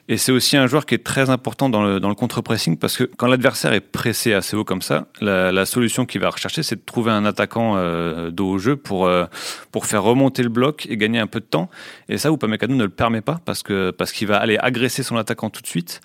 Et 0.08 0.18
c'est 0.18 0.32
aussi 0.32 0.58
un 0.58 0.68
joueur 0.68 0.86
qui 0.86 0.96
est 0.96 1.04
très 1.04 1.30
important 1.30 1.70
dans 1.70 1.84
le, 1.84 2.00
contre-pressing 2.16 2.78
parce 2.78 2.98
que 2.98 3.06
quand 3.06 3.28
l'adversaire 3.28 3.74
est 3.74 3.80
pressé 3.80 4.34
assez 4.34 4.56
haut 4.56 4.66
comme 4.66 4.82
ça, 4.82 5.08
la, 5.22 5.66
solution 5.66 6.06
qu'il 6.06 6.20
va 6.22 6.30
rechercher, 6.30 6.64
c'est 6.64 6.76
de 6.76 6.86
trouver 6.86 7.12
un 7.12 7.24
attaquant 7.24 7.76
euh, 7.78 8.32
dos 8.32 8.50
au 8.50 8.58
jeu 8.58 8.76
pour, 8.76 9.06
euh, 9.06 9.26
pour 9.72 9.86
faire 9.86 10.04
remonter 10.04 10.44
le 10.44 10.50
bloc 10.50 10.88
et 10.90 10.98
gagner 10.98 11.20
un 11.20 11.28
peu 11.28 11.40
de 11.40 11.46
temps. 11.46 11.70
Et 12.10 12.18
ça, 12.18 12.30
Upamecano 12.30 12.76
ne 12.76 12.84
le 12.84 12.90
permet 12.90 13.22
pas 13.22 13.40
parce 13.46 13.62
parce 13.98 14.12
qu'il 14.12 14.28
va 14.28 14.38
aller 14.38 14.58
agresser 14.58 15.04
son 15.04 15.18
attaquant 15.18 15.50
tout 15.50 15.62
de 15.62 15.68
suite, 15.68 16.02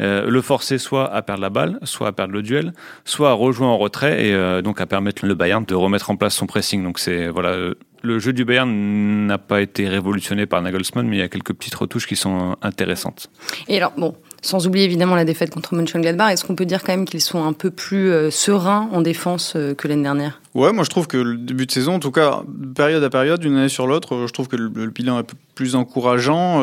euh, 0.00 0.28
le 0.28 0.42
forcer 0.42 0.78
soit 0.78 1.12
à 1.12 1.22
perdre 1.22 1.42
la 1.42 1.50
balle, 1.50 1.78
soit 1.82 2.08
à 2.08 2.12
perdre 2.12 2.32
le 2.32 2.42
duel, 2.42 2.72
soit 3.04 3.30
à 3.30 3.32
rejoindre 3.32 3.72
en 3.72 3.78
retrait 3.78 4.26
et 4.26 4.34
euh, 4.34 4.62
donc 4.62 4.80
à 4.80 4.86
permettre 4.86 5.26
le 5.26 5.34
Bayern 5.34 5.64
de 5.64 5.74
remettre 5.74 6.10
en 6.10 6.16
place 6.16 6.34
son 6.34 6.46
pressing. 6.46 6.82
Donc 6.82 6.98
c'est 6.98 7.28
voilà 7.28 7.74
le 8.02 8.18
jeu 8.18 8.32
du 8.32 8.44
Bayern 8.44 9.26
n'a 9.26 9.38
pas 9.38 9.60
été 9.60 9.88
révolutionné 9.88 10.46
par 10.46 10.62
Nagelsmann, 10.62 11.06
mais 11.06 11.16
il 11.16 11.18
y 11.20 11.22
a 11.22 11.28
quelques 11.28 11.52
petites 11.52 11.74
retouches 11.74 12.06
qui 12.06 12.16
sont 12.16 12.56
intéressantes. 12.62 13.30
Et 13.68 13.76
alors, 13.76 13.92
bon, 13.96 14.14
sans 14.42 14.66
oublier 14.66 14.84
évidemment 14.84 15.14
la 15.14 15.24
défaite 15.24 15.50
contre 15.50 15.74
Mönchengladbach, 15.74 16.32
est-ce 16.32 16.44
qu'on 16.44 16.54
peut 16.54 16.66
dire 16.66 16.82
quand 16.82 16.92
même 16.92 17.04
qu'ils 17.04 17.20
sont 17.20 17.44
un 17.44 17.52
peu 17.52 17.70
plus 17.70 18.10
euh, 18.10 18.30
sereins 18.30 18.88
en 18.92 19.02
défense 19.02 19.54
euh, 19.56 19.74
que 19.74 19.86
l'année 19.86 20.02
dernière? 20.02 20.40
Ouais, 20.54 20.72
moi 20.72 20.84
je 20.84 20.90
trouve 20.90 21.06
que 21.06 21.18
le 21.18 21.36
début 21.36 21.66
de 21.66 21.72
saison, 21.72 21.94
en 21.94 21.98
tout 21.98 22.10
cas, 22.10 22.42
période 22.74 23.04
à 23.04 23.10
période, 23.10 23.40
d'une 23.40 23.56
année 23.56 23.68
sur 23.68 23.86
l'autre, 23.86 24.14
euh, 24.14 24.26
je 24.26 24.32
trouve 24.32 24.48
que 24.48 24.56
le, 24.56 24.68
bilan 24.88 25.20
est 25.20 25.34
plus 25.54 25.74
encourageant. 25.76 26.62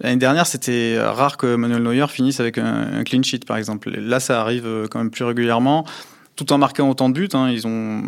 L'année 0.00 0.16
dernière, 0.16 0.46
c'était 0.46 0.98
rare 0.98 1.36
que 1.36 1.54
Manuel 1.56 1.82
Neuer 1.82 2.06
finisse 2.08 2.40
avec 2.40 2.58
un, 2.58 3.04
clean 3.04 3.22
sheet, 3.22 3.40
par 3.46 3.56
exemple. 3.56 3.90
Là, 3.90 4.20
ça 4.20 4.40
arrive 4.40 4.66
quand 4.90 4.98
même 4.98 5.10
plus 5.10 5.24
régulièrement 5.24 5.84
tout 6.40 6.54
en 6.54 6.58
marquant 6.58 6.88
autant 6.88 7.10
de 7.10 7.14
buts. 7.14 7.28
Hein. 7.34 7.50
Ils 7.50 7.66
ont 7.66 8.02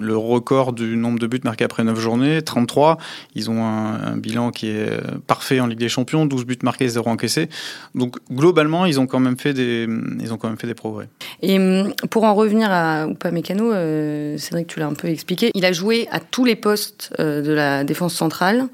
le 0.00 0.16
record 0.16 0.72
du 0.72 0.96
nombre 0.96 1.20
de 1.20 1.26
buts 1.28 1.40
marqués 1.44 1.62
après 1.62 1.84
9 1.84 1.98
journées, 2.00 2.42
33. 2.42 2.98
Ils 3.36 3.48
ont 3.48 3.64
un, 3.64 4.16
bilan 4.16 4.50
qui 4.50 4.70
est 4.70 4.90
parfait 5.28 5.60
en 5.60 5.68
Ligue 5.68 5.78
des 5.78 5.88
Champions, 5.88 6.26
12 6.26 6.46
buts 6.46 6.58
marqués, 6.64 6.88
0 6.88 7.08
encaissés. 7.08 7.48
Donc 7.94 8.16
globalement, 8.28 8.86
ils 8.86 8.98
ont 8.98 9.06
quand 9.06 9.20
même 9.20 9.38
fait 9.38 9.54
des, 9.54 9.86
ils 10.20 10.32
ont 10.32 10.36
quand 10.36 10.48
même 10.48 10.58
fait 10.58 10.66
des 10.66 10.74
progrès. 10.74 11.08
Et 11.42 11.60
hum, 11.60 11.92
pour 12.10 12.24
en 12.24 12.34
revenir 12.34 12.72
à 12.72 13.06
Upamecano, 13.06 13.72
euh, 13.72 14.36
Cédric, 14.36 14.66
tu 14.66 14.80
l'as 14.80 14.86
un 14.86 14.94
peu 14.94 15.06
expliqué, 15.06 15.52
il 15.54 15.64
a 15.64 15.72
joué 15.72 16.08
à 16.10 16.18
tous 16.18 16.44
les 16.44 16.56
postes 16.56 17.14
euh, 17.20 17.40
de 17.40 17.52
la 17.52 17.84
défense 17.84 18.14
centrale 18.14 18.66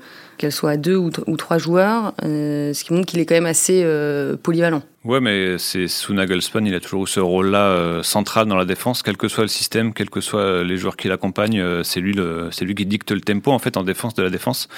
qu'elle 0.42 0.50
soit 0.50 0.70
à 0.70 0.76
deux 0.76 0.96
ou, 0.96 1.36
trois 1.36 1.58
joueurs, 1.58 2.14
euh, 2.24 2.72
ce 2.74 2.82
qui 2.82 2.92
montre 2.92 3.06
qu'il 3.06 3.20
est 3.20 3.26
quand 3.26 3.36
même 3.36 3.46
assez 3.46 3.82
euh, 3.84 4.36
polyvalent. 4.36 4.82
Ouais, 5.04 5.20
mais 5.20 5.56
c'est 5.56 5.86
sous 5.86 6.14
Nagelsmann, 6.14 6.66
il 6.66 6.74
a 6.74 6.80
toujours 6.80 7.04
eu 7.04 7.06
ce 7.06 7.20
rôle-là 7.20 7.66
euh, 7.66 8.02
central 8.02 8.46
dans 8.46 8.56
la 8.56 8.64
défense, 8.64 9.04
quel 9.04 9.16
que 9.16 9.28
soit 9.28 9.44
le 9.44 9.48
système, 9.48 9.94
quels 9.94 10.10
que 10.10 10.20
soient 10.20 10.64
les 10.64 10.76
joueurs 10.76 10.96
qui 10.96 11.06
l'accompagnent, 11.06 11.84
c'est 11.84 12.00
lui 12.00 12.12
lui 12.12 12.74
qui 12.74 12.86
dicte 12.86 13.12
le 13.12 13.20
tempo 13.20 13.52
en 13.52 13.60
fait 13.60 13.76
en 13.76 13.84
défense 13.84 14.14
de 14.14 14.22
la 14.24 14.30
défense. 14.30 14.68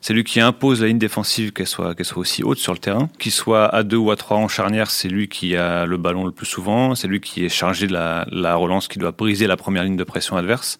C'est 0.00 0.12
lui 0.12 0.24
qui 0.24 0.40
impose 0.40 0.80
la 0.80 0.88
ligne 0.88 0.98
défensive 0.98 1.52
qu'elle 1.52 1.68
soit 1.68 1.94
qu'elle 1.94 2.06
soit 2.06 2.18
aussi 2.18 2.42
haute 2.42 2.58
sur 2.58 2.72
le 2.72 2.78
terrain, 2.78 3.08
qu'il 3.20 3.32
soit 3.32 3.66
à 3.66 3.84
deux 3.84 3.98
ou 3.98 4.10
à 4.10 4.16
trois 4.16 4.38
en 4.38 4.48
charnière, 4.48 4.90
c'est 4.90 5.08
lui 5.08 5.28
qui 5.28 5.54
a 5.54 5.86
le 5.86 5.98
ballon 5.98 6.24
le 6.24 6.32
plus 6.32 6.46
souvent, 6.46 6.96
c'est 6.96 7.06
lui 7.06 7.20
qui 7.20 7.44
est 7.44 7.48
chargé 7.48 7.86
de 7.86 7.92
la 7.92 8.54
relance, 8.56 8.88
qui 8.88 8.98
doit 8.98 9.12
briser 9.12 9.46
la 9.46 9.56
première 9.56 9.84
ligne 9.84 9.96
de 9.96 10.04
pression 10.04 10.36
adverse. 10.36 10.78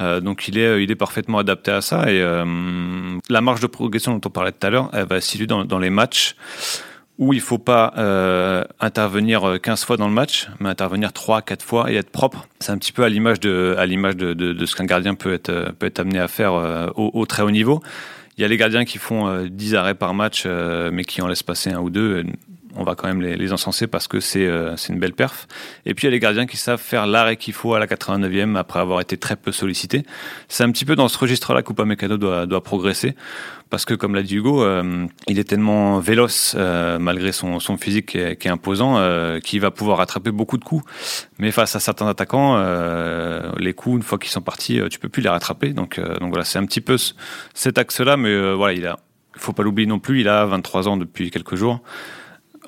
Euh, 0.00 0.20
donc 0.20 0.48
il 0.48 0.58
est, 0.58 0.66
euh, 0.66 0.82
il 0.82 0.90
est 0.90 0.96
parfaitement 0.96 1.38
adapté 1.38 1.70
à 1.70 1.80
ça. 1.80 2.10
Et 2.10 2.20
euh, 2.20 2.44
la 3.28 3.40
marge 3.40 3.60
de 3.60 3.66
progression 3.66 4.12
dont 4.12 4.20
on 4.26 4.30
parlait 4.30 4.52
tout 4.52 4.66
à 4.66 4.70
l'heure, 4.70 4.90
elle 4.92 5.06
va 5.06 5.20
se 5.20 5.28
situer 5.28 5.46
dans, 5.46 5.64
dans 5.64 5.78
les 5.78 5.90
matchs 5.90 6.36
où 7.18 7.32
il 7.32 7.40
faut 7.40 7.58
pas 7.58 7.94
intervenir 8.78 9.58
15 9.60 9.84
fois 9.84 9.96
dans 9.96 10.06
le 10.06 10.14
match, 10.14 10.46
mais 10.60 10.68
intervenir 10.68 11.12
3 11.12 11.42
4 11.42 11.64
fois 11.64 11.90
et 11.90 11.96
être 11.96 12.10
propre. 12.10 12.46
C'est 12.60 12.70
un 12.70 12.78
petit 12.78 12.92
peu 12.92 13.02
à 13.02 13.08
l'image 13.08 13.40
de 13.40 13.74
à 13.76 13.86
l'image 13.86 14.16
de, 14.16 14.34
de, 14.34 14.52
de, 14.52 14.66
ce 14.66 14.76
qu'un 14.76 14.84
gardien 14.84 15.16
peut 15.16 15.32
être 15.32 15.72
peut 15.80 15.86
être 15.86 15.98
amené 15.98 16.20
à 16.20 16.28
faire 16.28 16.52
au, 16.94 17.10
au, 17.12 17.26
très 17.26 17.42
haut 17.42 17.50
niveau. 17.50 17.82
Il 18.36 18.42
y 18.42 18.44
a 18.44 18.48
les 18.48 18.56
gardiens 18.56 18.84
qui 18.84 18.98
font 18.98 19.46
10 19.50 19.74
arrêts 19.74 19.96
par 19.96 20.14
match 20.14 20.46
mais 20.46 21.02
qui 21.02 21.20
en 21.20 21.26
laissent 21.26 21.42
passer 21.42 21.70
un 21.70 21.80
ou 21.80 21.90
deux 21.90 22.22
on 22.78 22.84
va 22.84 22.94
quand 22.94 23.08
même 23.08 23.20
les, 23.20 23.36
les 23.36 23.52
encenser 23.52 23.86
parce 23.86 24.08
que 24.08 24.20
c'est 24.20 24.48
c'est 24.76 24.92
une 24.92 24.98
belle 24.98 25.12
perf. 25.12 25.46
Et 25.84 25.94
puis 25.94 26.06
il 26.06 26.06
y 26.06 26.08
a 26.08 26.12
les 26.12 26.20
gardiens 26.20 26.46
qui 26.46 26.56
savent 26.56 26.80
faire 26.80 27.06
l'arrêt 27.06 27.36
qu'il 27.36 27.54
faut 27.54 27.74
à 27.74 27.78
la 27.78 27.86
89e 27.86 28.56
après 28.56 28.80
avoir 28.80 29.00
été 29.00 29.16
très 29.16 29.36
peu 29.36 29.52
sollicités. 29.52 30.04
C'est 30.48 30.64
un 30.64 30.70
petit 30.70 30.84
peu 30.84 30.96
dans 30.96 31.08
ce 31.08 31.18
registre-là 31.18 31.62
qu'Upa 31.62 31.84
Mécano 31.84 32.16
doit, 32.16 32.46
doit 32.46 32.62
progresser 32.62 33.14
parce 33.70 33.84
que 33.84 33.94
comme 33.94 34.14
l'a 34.14 34.22
dit 34.22 34.36
Hugo, 34.36 34.62
euh, 34.62 35.06
il 35.26 35.38
est 35.38 35.44
tellement 35.44 35.98
véloce 35.98 36.54
euh, 36.58 36.98
malgré 36.98 37.32
son, 37.32 37.60
son 37.60 37.76
physique 37.76 38.06
qui 38.06 38.18
est, 38.18 38.46
imposant, 38.46 38.96
euh, 38.98 39.40
qu'il 39.40 39.60
va 39.60 39.70
pouvoir 39.70 40.00
attraper 40.00 40.30
beaucoup 40.30 40.56
de 40.56 40.64
coups. 40.64 40.84
Mais 41.38 41.50
face 41.50 41.76
à 41.76 41.80
certains 41.80 42.08
attaquants, 42.08 42.58
les 43.58 43.74
coups 43.74 43.96
une 43.96 44.02
fois 44.02 44.18
qu'ils 44.18 44.30
sont 44.30 44.40
partis, 44.40 44.80
tu 44.90 44.98
peux 44.98 45.08
plus 45.08 45.22
les 45.22 45.28
rattraper. 45.28 45.72
Donc, 45.72 46.00
donc 46.00 46.30
voilà, 46.30 46.44
c'est 46.44 46.58
un 46.58 46.66
petit 46.66 46.80
peu 46.80 46.96
cet 47.54 47.78
axe-là, 47.78 48.16
mais 48.16 48.54
voilà, 48.54 48.72
il 48.72 48.86
a, 48.86 48.98
faut 49.36 49.52
pas 49.52 49.62
l'oublier 49.62 49.86
non 49.86 49.98
plus, 49.98 50.20
il 50.20 50.28
a 50.28 50.44
23 50.46 50.88
ans 50.88 50.96
depuis 50.96 51.30
quelques 51.30 51.54
jours 51.54 51.82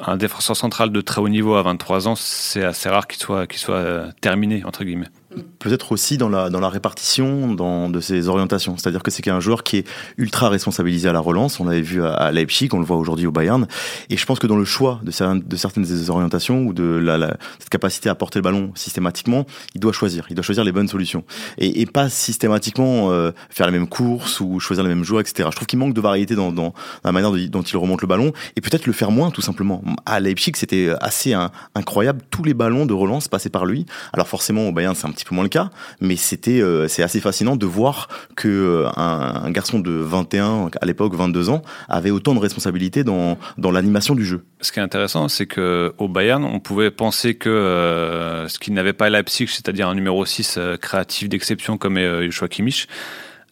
un 0.07 0.17
défenseur 0.17 0.57
central 0.57 0.91
de 0.91 1.01
très 1.01 1.21
haut 1.21 1.29
niveau 1.29 1.55
à 1.55 1.63
23 1.63 2.09
ans, 2.09 2.15
c'est 2.15 2.65
assez 2.65 2.89
rare 2.89 3.07
qu'il 3.07 3.21
soit, 3.21 3.47
qu'il 3.47 3.59
soit 3.59 4.13
terminé, 4.21 4.65
entre 4.65 4.85
guillemets 4.85 5.09
peut-être 5.59 5.93
aussi 5.93 6.19
dans 6.19 6.29
la, 6.29 6.51
dans 6.51 6.61
la 6.61 6.69
répartition 6.69 7.55
dans, 7.55 7.89
de 7.89 8.01
ses 8.01 8.29
orientations. 8.29 8.77
C'est-à-dire 8.77 9.03
que 9.03 9.11
c'est 9.11 9.29
un 9.29 9.41
joueur 9.41 9.63
qui 9.63 9.79
est 9.79 9.89
ultra 10.17 10.49
responsabilisé 10.49 11.09
à 11.09 11.13
la 11.13 11.21
relance. 11.21 11.61
On 11.61 11.65
l'avait 11.65 11.81
vu 11.81 12.03
à, 12.03 12.33
Leipzig, 12.33 12.69
on 12.73 12.79
le 12.79 12.85
voit 12.85 12.97
aujourd'hui 12.97 13.27
au 13.27 13.33
Bayern. 13.33 13.67
Et 14.09 14.17
je 14.17 14.27
pense 14.27 14.39
que 14.39 14.47
dans 14.47 14.57
le 14.57 14.65
choix 14.65 15.01
de, 15.03 15.11
certaines, 15.11 15.43
de 15.43 15.57
certaines 15.57 15.85
des 15.85 16.11
orientations 16.11 16.63
ou 16.63 16.73
de 16.73 16.85
la, 16.85 17.37
cette 17.59 17.69
capacité 17.69 18.09
à 18.09 18.15
porter 18.15 18.39
le 18.39 18.43
ballon 18.43 18.73
systématiquement, 18.75 19.47
il 19.75 19.81
doit 19.81 19.93
choisir. 19.93 20.27
Il 20.31 20.35
doit 20.35 20.43
choisir 20.43 20.65
les 20.65 20.73
bonnes 20.73 20.89
solutions. 20.89 21.25
Et, 21.59 21.81
et 21.81 21.87
pas 21.87 22.09
systématiquement 22.09 23.13
euh, 23.13 23.31
faire 23.51 23.67
les 23.67 23.73
mêmes 23.73 23.89
courses 23.89 24.41
ou 24.41 24.59
choisir 24.59 24.83
les 24.83 24.89
mêmes 24.89 25.05
joueurs, 25.05 25.21
etc. 25.21 25.49
Je 25.51 25.57
trouve 25.57 25.67
qu'il 25.67 25.79
manque 25.79 25.95
de 25.95 26.01
variété 26.01 26.35
dans, 26.35 26.53
dans 26.53 26.75
la 27.05 27.13
manière 27.13 27.31
dont 27.31 27.63
il 27.63 27.77
remonte 27.77 28.03
le 28.03 28.09
ballon 28.09 28.33
et 28.57 28.61
peut-être 28.61 28.87
le 28.87 28.93
faire 28.93 29.11
moins, 29.11 29.31
tout 29.31 29.43
simplement. 29.43 29.83
À 30.07 30.19
Leipzig, 30.21 30.53
c'était 30.57 30.91
assez 31.01 31.35
incroyable. 31.75 32.21
Tous 32.31 32.43
les 32.43 32.55
ballons 32.55 32.87
de 32.87 32.95
relance 32.95 33.29
passaient 33.29 33.51
par 33.51 33.67
lui. 33.67 33.87
Alors 34.13 34.27
forcément, 34.27 34.69
au 34.69 34.73
Bayern, 34.73 34.95
c'est 34.95 35.07
un 35.07 35.13
petit 35.13 35.20
peu 35.25 35.35
moins 35.35 35.45
le 35.45 35.51
cas, 35.51 35.71
mais 36.01 36.17
c'était 36.17 36.61
euh, 36.61 36.89
c'est 36.89 37.03
assez 37.03 37.21
fascinant 37.21 37.57
de 37.57 37.67
voir 37.67 38.09
que 38.37 38.49
euh, 38.49 38.89
un, 38.97 39.51
garçon 39.51 39.79
de 39.79 39.91
21 39.91 40.71
à 40.81 40.87
l'époque 40.87 41.15
22 41.15 41.51
ans 41.51 41.63
avait 41.89 42.11
autant 42.11 42.35
de 42.35 42.41
responsabilités 42.41 43.05
dans 43.05 43.39
dans 43.59 43.71
l'animation 43.71 44.15
du 44.15 44.25
jeu. 44.25 44.45
Ce 44.61 44.73
qui 44.73 44.79
est 44.79 44.83
intéressant, 44.83 45.29
c'est 45.29 45.47
que 45.47 45.93
au 45.99 46.09
Bayern, 46.09 46.45
on 46.45 46.61
pouvait 46.61 46.91
penser 46.91 47.35
que 47.35 47.49
euh, 47.49 48.49
ce 48.49 48.59
qu'il 48.59 48.75
n'avait 48.75 48.93
pas 48.93 49.07
à 49.07 49.11
Leipzig, 49.11 49.49
c'est-à-dire 49.49 49.89
un 49.89 49.95
numéro 49.95 50.25
6 50.25 50.59
créatif 50.81 51.29
d'exception 51.29 51.79
comme 51.79 51.99
est 51.99 52.31
Joachim 52.31 52.49
Kimmich, 52.49 52.89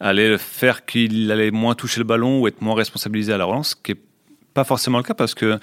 allait 0.00 0.38
faire 0.38 0.84
qu'il 0.84 1.30
allait 1.30 1.50
moins 1.50 1.74
toucher 1.74 2.00
le 2.00 2.04
ballon 2.04 2.40
ou 2.40 2.48
être 2.48 2.62
moins 2.62 2.74
responsabilisé 2.74 3.32
à 3.32 3.38
la 3.38 3.44
relance, 3.44 3.74
qui 3.74 3.92
est 3.92 4.00
pas 4.58 4.64
forcément 4.64 4.98
le 4.98 5.04
cas 5.04 5.14
parce 5.14 5.36
que 5.36 5.60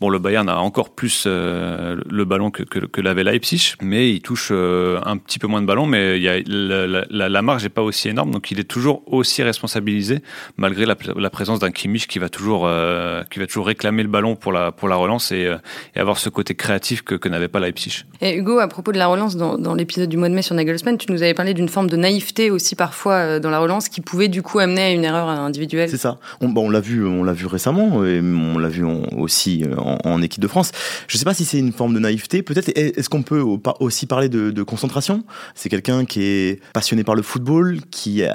bon, 0.00 0.08
le 0.08 0.18
Bayern 0.18 0.48
a 0.48 0.58
encore 0.58 0.88
plus 0.94 1.24
euh, 1.26 2.00
le 2.08 2.24
ballon 2.24 2.50
que, 2.50 2.62
que, 2.62 2.78
que 2.78 3.02
l'avait 3.02 3.22
Leipzig, 3.22 3.74
mais 3.82 4.10
il 4.10 4.22
touche 4.22 4.48
euh, 4.52 4.98
un 5.04 5.18
petit 5.18 5.38
peu 5.38 5.46
moins 5.46 5.60
de 5.60 5.66
ballon, 5.66 5.84
mais 5.84 6.16
il 6.16 6.22
y 6.22 6.30
a, 6.30 6.38
la, 6.46 7.28
la, 7.28 7.42
marge 7.42 7.64
n'est 7.64 7.68
pas 7.68 7.82
aussi 7.82 8.08
énorme, 8.08 8.30
donc 8.30 8.50
il 8.50 8.58
est 8.58 8.64
toujours 8.64 9.02
aussi 9.06 9.42
responsabilisé 9.42 10.22
malgré 10.56 10.86
la, 10.86 10.96
la 11.14 11.28
présence 11.28 11.58
d'un 11.58 11.70
Kimmich 11.70 12.06
qui 12.06 12.18
va 12.18 12.30
toujours 12.30 12.62
euh, 12.66 13.22
qui 13.30 13.38
va 13.38 13.46
toujours 13.46 13.66
réclamer 13.66 14.02
le 14.02 14.08
ballon 14.08 14.34
pour 14.34 14.50
la 14.50 14.72
pour 14.72 14.88
la 14.88 14.96
relance 14.96 15.30
et, 15.30 15.54
et 15.94 16.00
avoir 16.00 16.16
ce 16.16 16.30
côté 16.30 16.54
créatif 16.54 17.02
que, 17.02 17.16
que 17.16 17.28
n'avait 17.28 17.48
pas 17.48 17.60
Leipzig. 17.60 18.04
Et 18.22 18.34
Hugo, 18.34 18.60
à 18.60 18.68
propos 18.68 18.92
de 18.92 18.98
la 18.98 19.08
relance, 19.08 19.36
dans, 19.36 19.58
dans 19.58 19.74
l'épisode 19.74 20.08
du 20.08 20.16
mois 20.16 20.30
de 20.30 20.34
mai 20.34 20.40
sur 20.40 20.54
Nagelsmann, 20.54 20.96
tu 20.96 21.12
nous 21.12 21.22
avais 21.22 21.34
parlé 21.34 21.52
d'une 21.52 21.68
forme 21.68 21.90
de 21.90 21.98
naïveté 21.98 22.50
aussi 22.50 22.76
parfois 22.76 23.40
dans 23.40 23.50
la 23.50 23.58
relance 23.58 23.90
qui 23.90 24.00
pouvait 24.00 24.28
du 24.28 24.40
coup 24.40 24.58
amener 24.58 24.84
à 24.84 24.90
une 24.92 25.04
erreur 25.04 25.28
individuelle. 25.28 25.90
C'est 25.90 25.98
ça. 25.98 26.16
On, 26.40 26.48
bon, 26.48 26.68
on 26.68 26.70
l'a 26.70 26.80
vu, 26.80 27.06
on 27.06 27.24
l'a 27.24 27.34
vu 27.34 27.44
récemment. 27.44 28.06
Et 28.06 28.22
on 28.38 28.58
l'a 28.58 28.68
vu 28.68 28.84
aussi 29.16 29.64
euh, 29.64 29.76
en, 29.76 30.22
équipe 30.22 30.40
de 30.40 30.48
France. 30.48 30.72
Je 31.06 31.16
ne 31.16 31.18
sais 31.18 31.24
pas 31.24 31.34
si 31.34 31.44
c'est 31.44 31.58
une 31.58 31.72
forme 31.72 31.94
de 31.94 31.98
naïveté. 31.98 32.42
Peut-être 32.42 32.70
est-ce 32.76 33.08
qu'on 33.08 33.22
peut 33.22 33.42
aussi 33.80 34.06
parler 34.06 34.28
de, 34.28 34.62
concentration? 34.62 35.24
C'est 35.54 35.68
quelqu'un 35.68 36.04
qui 36.04 36.22
est 36.22 36.60
passionné 36.72 37.04
par 37.04 37.14
le 37.14 37.22
football, 37.22 37.78
qui 37.90 38.22
euh, 38.22 38.28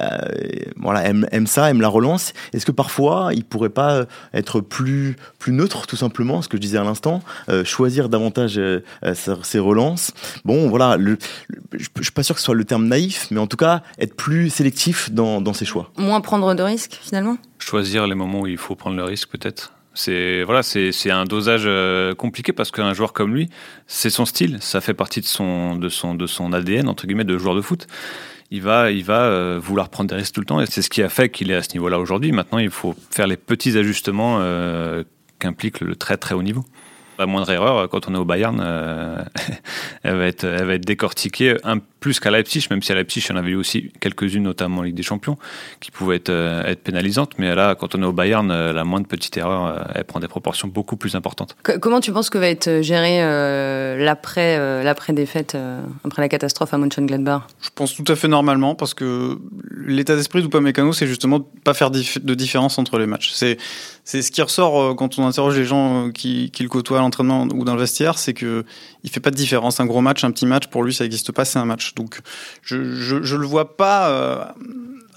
voilà 0.78 1.06
aime, 1.06 1.48
ça, 1.48 1.70
aime 1.70 1.82
la 1.82 1.90
relance. 1.90 2.34
Est-ce 2.54 2.66
que 2.66 2.72
parfois 2.72 3.32
il 3.34 3.44
pourrait 3.44 3.70
pas 3.70 4.06
être 4.34 4.62
plus 4.62 5.16
plus 5.38 5.52
neutre, 5.52 5.86
tout 5.86 5.98
simplement, 5.98 6.42
ce 6.42 6.48
que 6.48 6.58
je 6.58 6.62
disais 6.62 6.78
à 6.78 6.84
l'instant, 6.84 7.22
euh, 7.50 7.64
choisir 7.64 8.10
davantage 8.10 8.60
ses 9.14 9.60
relances? 9.60 10.12
Bon, 10.46 10.70
voilà, 10.70 10.98
je, 11.00 11.12
ne 11.12 12.04
suis 12.04 12.12
pas 12.12 12.24
sûr 12.24 12.36
que 12.36 12.42
ce 12.42 12.46
soit 12.46 12.56
le 12.56 12.66
terme 12.66 12.88
naïf, 12.88 13.28
mais 13.32 13.40
en 13.40 13.48
tout 13.48 13.58
cas 13.58 13.84
être 14.00 14.16
plus 14.16 14.50
sélectif 14.50 15.12
dans 15.12 15.54
ses 15.54 15.66
choix. 15.66 15.92
Moins 15.98 16.22
prendre 16.22 16.56
de 16.56 16.64
risques 16.64 16.98
finalement? 17.02 17.38
Choisir 17.66 18.08
les 18.08 18.16
moments 18.16 18.42
où 18.42 18.48
il 18.48 18.58
faut 18.58 18.76
prendre 18.76 18.98
le 18.98 19.06
risque, 19.06 19.30
peut-être. 19.30 19.72
C'est 19.94 20.44
voilà, 20.44 20.64
c'est 20.64 21.12
un 21.12 21.24
dosage 21.24 21.64
euh, 21.66 22.14
compliqué 22.14 22.52
parce 22.52 22.72
qu'un 22.72 22.94
joueur 22.94 23.14
comme 23.14 23.34
lui, 23.34 23.50
c'est 23.88 24.10
son 24.10 24.26
style, 24.26 24.58
ça 24.60 24.82
fait 24.82 24.94
partie 24.94 25.22
de 25.22 25.26
son 25.26 25.78
de 25.78 25.88
son 25.88 26.14
de 26.14 26.28
son 26.28 26.52
ADN 26.52 26.90
entre 26.90 27.08
guillemets 27.08 27.24
de 27.24 27.38
joueur 27.38 27.56
de 27.56 27.62
foot. 27.62 27.88
Il 28.52 28.62
va 28.64 28.92
il 28.92 29.06
va 29.06 29.26
euh, 29.28 29.60
vouloir 29.64 29.88
prendre 29.90 30.10
des 30.10 30.16
risques 30.16 30.34
tout 30.34 30.42
le 30.42 30.46
temps 30.46 30.60
et 30.60 30.66
c'est 30.66 30.82
ce 30.82 30.90
qui 30.90 31.02
a 31.02 31.08
fait 31.08 31.30
qu'il 31.30 31.52
est 31.52 31.56
à 31.56 31.64
ce 31.64 31.72
niveau-là 31.74 32.00
aujourd'hui. 32.00 32.34
Maintenant, 32.34 32.58
il 32.58 32.70
faut 32.70 32.96
faire 33.12 33.28
les 33.28 33.38
petits 33.38 33.78
ajustements 33.78 34.40
euh, 34.42 35.04
qu'implique 35.40 35.80
le 35.80 35.96
très 35.96 36.18
très 36.18 36.36
haut 36.36 36.44
niveau. 36.44 36.66
La 37.18 37.28
moindre 37.28 37.50
erreur, 37.50 37.88
quand 37.88 38.10
on 38.10 38.16
est 38.16 38.18
au 38.18 38.26
Bayern, 38.26 38.60
elle, 40.04 40.18
va 40.18 40.26
être, 40.26 40.44
elle 40.44 40.66
va 40.66 40.74
être 40.74 40.86
décortiquée 40.86 41.56
un 41.64 41.78
plus 42.04 42.20
qu'à 42.20 42.32
Leipzig, 42.32 42.68
même 42.70 42.82
si 42.82 42.92
à 42.92 42.96
Leipzig, 42.96 43.26
il 43.26 43.32
y 43.32 43.34
en 43.34 43.40
avait 43.40 43.52
eu 43.52 43.56
aussi 43.56 43.90
quelques-unes, 44.02 44.44
notamment 44.44 44.80
en 44.80 44.82
Ligue 44.82 44.96
des 44.96 45.04
Champions, 45.04 45.38
qui 45.80 45.90
pouvaient 45.90 46.18
être, 46.18 46.28
euh, 46.30 46.66
être 46.66 46.84
pénalisantes. 46.84 47.32
Mais 47.38 47.56
là, 47.56 47.76
quand 47.76 47.96
on 47.96 48.04
est 48.04 48.06
au 48.06 48.12
Bayern, 48.12 48.52
euh, 48.52 48.74
la 48.74 48.84
moindre 48.84 49.08
petite 49.08 49.38
erreur, 49.38 49.88
elle 49.96 50.04
prend 50.04 50.20
des 50.20 50.28
proportions 50.28 50.68
beaucoup 50.68 50.98
plus 50.98 51.16
importantes. 51.16 51.56
comment 51.80 52.02
tu 52.02 52.12
penses 52.12 52.30
que 52.30 52.38
va 52.38 52.50
être 52.50 52.82
géré 52.82 53.20
l'après 54.04 54.84
l'après 54.84 55.14
défaite, 55.14 55.56
après 56.04 56.22
la 56.22 56.28
catastrophe 56.28 56.74
à 56.74 56.78
Mönchengladbach? 56.78 57.44
Je 57.62 57.70
pense 57.74 57.96
tout 57.96 58.12
à 58.12 58.16
fait 58.18 58.28
normalement, 58.28 58.76
parce 58.76 58.94
que 58.94 59.40
l'état 59.86 60.18
d'esprit 60.18 60.42
d'Upamecano, 60.42 60.92
c'est 60.92 61.08
justement 61.08 61.40
pas 61.64 61.74
faire 61.74 61.90
de 61.90 62.34
différence 62.34 62.78
entre 62.78 63.00
les 63.00 63.08
matchs. 63.08 63.32
C'est 63.34 63.58
c'est 64.04 64.22
ce 64.22 64.32
qui 64.32 64.42
ressort 64.42 64.98
quand 64.98 65.18
on 65.18 65.26
interroge 65.26 65.58
les 65.58 65.64
gens 65.64 66.12
qui, 66.12 66.52
qui 66.52 66.64
le 66.64 66.70
côtoient 66.70 67.00
l'entraînement 67.00 67.48
ou 67.54 67.64
dans 67.64 67.74
le 67.74 67.80
vestiaire, 67.80 68.18
c'est 68.18 68.34
que 68.34 68.66
il 69.04 69.10
fait 69.10 69.20
pas 69.20 69.32
de 69.32 69.36
différence. 69.36 69.80
Un 69.80 69.86
gros 69.86 70.02
match, 70.02 70.24
un 70.24 70.32
petit 70.32 70.46
match, 70.46 70.68
pour 70.68 70.84
lui, 70.84 70.94
ça 70.94 71.04
n'existe 71.04 71.32
pas, 71.32 71.46
c'est 71.46 71.60
un 71.60 71.66
match. 71.66 71.93
Donc, 71.96 72.20
je, 72.62 72.94
je 72.94 73.36
le 73.36 73.46
vois 73.46 73.78
pas, 73.78 74.10
euh, 74.10 74.44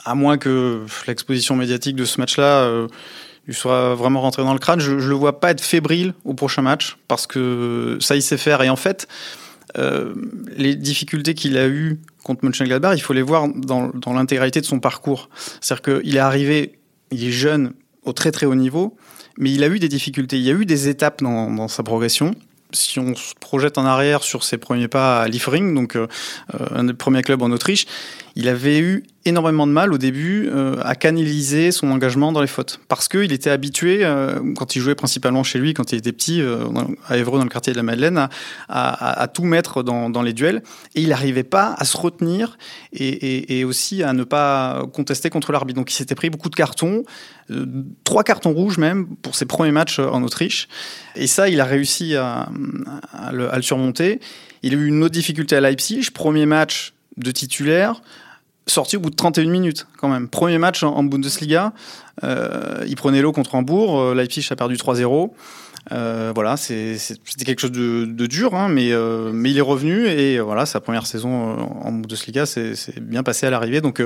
à 0.05 0.15
moins 0.15 0.39
que 0.39 0.85
l'exposition 1.07 1.57
médiatique 1.57 1.97
de 1.97 2.05
ce 2.05 2.21
match-là 2.21 2.63
euh, 2.63 2.89
lui 3.47 3.55
soit 3.55 3.95
vraiment 3.95 4.21
rentré 4.21 4.43
dans 4.43 4.53
le 4.53 4.59
crâne. 4.59 4.81
Je, 4.81 4.99
je 4.99 5.09
le 5.09 5.15
vois 5.15 5.41
pas 5.41 5.51
être 5.51 5.61
fébrile 5.61 6.15
au 6.25 6.35
prochain 6.35 6.63
match 6.63 6.97
parce 7.09 7.27
que 7.27 7.99
ça, 8.01 8.17
il 8.17 8.23
sait 8.23 8.37
faire. 8.37 8.63
Et 8.63 8.69
en 8.69 8.77
fait, 8.77 9.09
euh, 9.79 10.15
les 10.57 10.75
difficultés 10.75 11.35
qu'il 11.35 11.59
a 11.59 11.67
eues 11.67 12.01
contre 12.23 12.45
Mönchengladbach, 12.45 12.97
il 12.97 13.03
faut 13.03 13.13
les 13.13 13.23
voir 13.23 13.49
dans, 13.49 13.91
l'intégralité 14.13 14.61
de 14.61 14.67
son 14.67 14.81
parcours. 14.81 15.29
C'est-à-dire 15.61 16.03
qu'il 16.03 16.17
est 16.17 16.21
arrivé, 16.21 16.79
il 17.11 17.25
est 17.25 17.33
jeune, 17.33 17.73
au 18.05 18.13
très 18.13 18.31
très 18.31 18.47
haut 18.47 18.55
niveau 18.55 18.97
mais 19.39 19.53
il 19.53 19.63
a 19.65 19.69
eu 19.69 19.79
des 19.79 19.89
difficultés, 19.89 20.39
il 20.39 20.45
y 20.45 20.51
a 20.51 20.55
eu 20.55 20.65
des 20.65 20.89
étapes 20.89 21.23
dans 21.23 21.69
sa 21.69 21.83
progression 21.83 22.35
si 22.73 22.99
on 22.99 23.15
se 23.15 23.35
projette 23.39 23.79
en 23.79 23.85
arrière 23.85 24.23
sur 24.23 24.45
ses 24.45 24.59
premiers 24.59 24.89
pas 24.89 25.23
à 25.23 25.29
Liefering, 25.29 25.75
donc 25.75 25.97
euh, 25.97 26.07
un 26.75 26.85
des 26.85 26.95
premiers 26.95 27.23
clubs 27.23 27.43
en 27.43 27.51
Autriche, 27.51 27.87
il 28.39 28.49
avait 28.49 28.79
eu 28.79 29.03
énormément 29.25 29.67
de 29.67 29.73
mal 29.73 29.95
au 29.95 29.99
début 29.99 30.47
euh, 30.49 30.77
à 30.83 30.95
canaliser 30.95 31.73
son 31.73 31.91
engagement 31.91 32.33
dans 32.33 32.43
les 32.43 32.47
fautes. 32.47 32.81
Parce 32.87 33.09
qu'il 33.09 33.33
était 33.33 33.49
habitué, 33.49 34.05
euh, 34.05 34.41
quand 34.55 34.77
il 34.77 34.83
jouait 34.83 34.95
principalement 34.95 35.43
chez 35.43 35.59
lui, 35.59 35.73
quand 35.73 35.91
il 35.93 35.97
était 35.99 36.13
petit, 36.13 36.43
euh, 36.43 36.67
à 37.09 37.17
Évreux, 37.17 37.39
dans 37.39 37.45
le 37.45 37.51
quartier 37.51 37.73
de 37.73 37.79
la 37.79 37.83
Madeleine, 37.83 38.29
à, 38.69 39.29
tout 39.33 39.45
mettre 39.45 39.83
dans, 39.83 40.23
les 40.23 40.35
duels. 40.35 40.63
Et 40.95 41.01
il 41.01 41.09
n'arrivait 41.09 41.45
pas 41.45 41.75
à 41.79 41.87
se 41.87 41.97
retenir 41.97 42.59
et, 42.93 43.65
aussi 43.65 44.03
à 44.03 44.13
ne 44.13 44.23
pas 44.23 44.85
contester 44.93 45.31
contre 45.31 45.51
l'arbitre. 45.51 45.79
Donc 45.79 45.91
il 45.91 45.95
s'était 45.95 46.15
pris 46.15 46.29
beaucoup 46.29 46.51
de 46.51 46.55
cartons, 46.55 47.05
trois 48.05 48.23
cartons 48.23 48.53
rouges 48.53 48.79
même, 48.79 49.07
pour 49.23 49.35
ses 49.35 49.47
premiers 49.47 49.73
matchs 49.73 49.99
en 49.99 50.23
Autriche. 50.23 50.69
Et 51.17 51.27
ça, 51.27 51.49
il 51.49 51.61
a 51.61 51.65
réussi 51.65 52.17
à 52.17 52.51
le 53.33 53.63
surmonter. 53.63 54.21
Il 54.63 54.75
a 54.75 54.77
eu 54.77 54.87
une 54.87 55.03
autre 55.03 55.15
difficulté 55.15 55.57
à 55.57 55.61
Leipzig, 55.61 56.11
premier 56.13 56.45
match 56.45 56.93
de 57.17 57.31
titulaire, 57.31 58.03
sorti 58.67 58.97
au 58.97 59.01
bout 59.01 59.11
de 59.11 59.17
31 59.17 59.47
minutes 59.47 59.87
quand 59.99 60.09
même. 60.09 60.29
Premier 60.29 60.59
match 60.59 60.83
en, 60.83 61.05
Bundesliga, 61.05 61.73
euh, 62.25 62.85
il 62.87 62.97
prenait 62.97 63.23
l'eau 63.23 63.33
contre 63.33 63.55
Hambourg, 63.55 64.01
euh, 64.01 64.15
Leipzig 64.15 64.47
a 64.51 64.57
perdu 64.57 64.77
3-0. 64.77 65.33
Euh, 65.93 66.33
voilà, 66.35 66.57
c'était 66.57 67.45
quelque 67.45 67.61
chose 67.61 67.73
de, 67.73 68.07
de 68.07 68.27
dur, 68.27 68.55
hein, 68.55 68.69
mais, 68.69 68.93
euh, 68.93 69.31
mais 69.33 69.51
il 69.51 69.59
est 69.59 69.63
revenu 69.63 70.07
et 70.09 70.41
voilà, 70.41 70.67
sa 70.67 70.81
première 70.81 71.07
saison 71.07 71.51
euh, 71.51 71.63
en 71.83 71.93
Bundesliga 71.93 72.45
s'est 72.45 72.75
bien 73.01 73.23
passé 73.23 73.47
à 73.47 73.51
l'arrivée. 73.51 73.81
Donc 73.81 74.03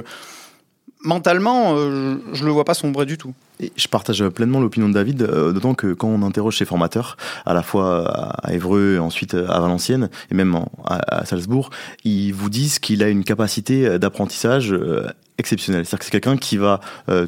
mentalement, 1.03 1.75
euh, 1.77 2.17
je 2.33 2.45
le 2.45 2.51
vois 2.51 2.65
pas 2.65 2.75
sombrer 2.75 3.07
du 3.07 3.19
tout. 3.19 3.35
Et 3.61 3.73
je 3.77 3.89
partage 3.89 4.27
pleinement 4.29 4.61
l'opinion 4.61 4.89
de 4.89 4.95
David, 4.95 5.23
euh, 5.23 5.53
d'autant 5.53 5.75
que 5.75 5.93
quand 5.93 6.09
on 6.09 6.23
interroge 6.23 6.59
ses 6.59 6.65
formateurs, 6.65 7.17
à 7.47 7.55
la 7.55 7.63
fois 7.63 8.09
à 8.43 8.53
Évreux, 8.53 8.99
ensuite 8.99 9.35
à 9.35 9.61
Valenciennes, 9.61 10.09
et 10.31 10.35
même 10.35 10.65
à, 10.87 11.25
Salzbourg, 11.25 11.71
ils 12.05 12.33
vous 12.33 12.51
disent 12.51 12.79
qu'il 12.79 13.03
a 13.03 13.09
une 13.09 13.25
capacité 13.25 13.99
d'apprentissage 13.99 14.73
euh, 14.73 15.07
exceptionnel. 15.41 15.85
C'est-à-dire 15.85 15.99
que 15.99 16.05
c'est 16.05 16.11
quelqu'un 16.11 16.37
qui 16.37 16.57
va 16.57 16.81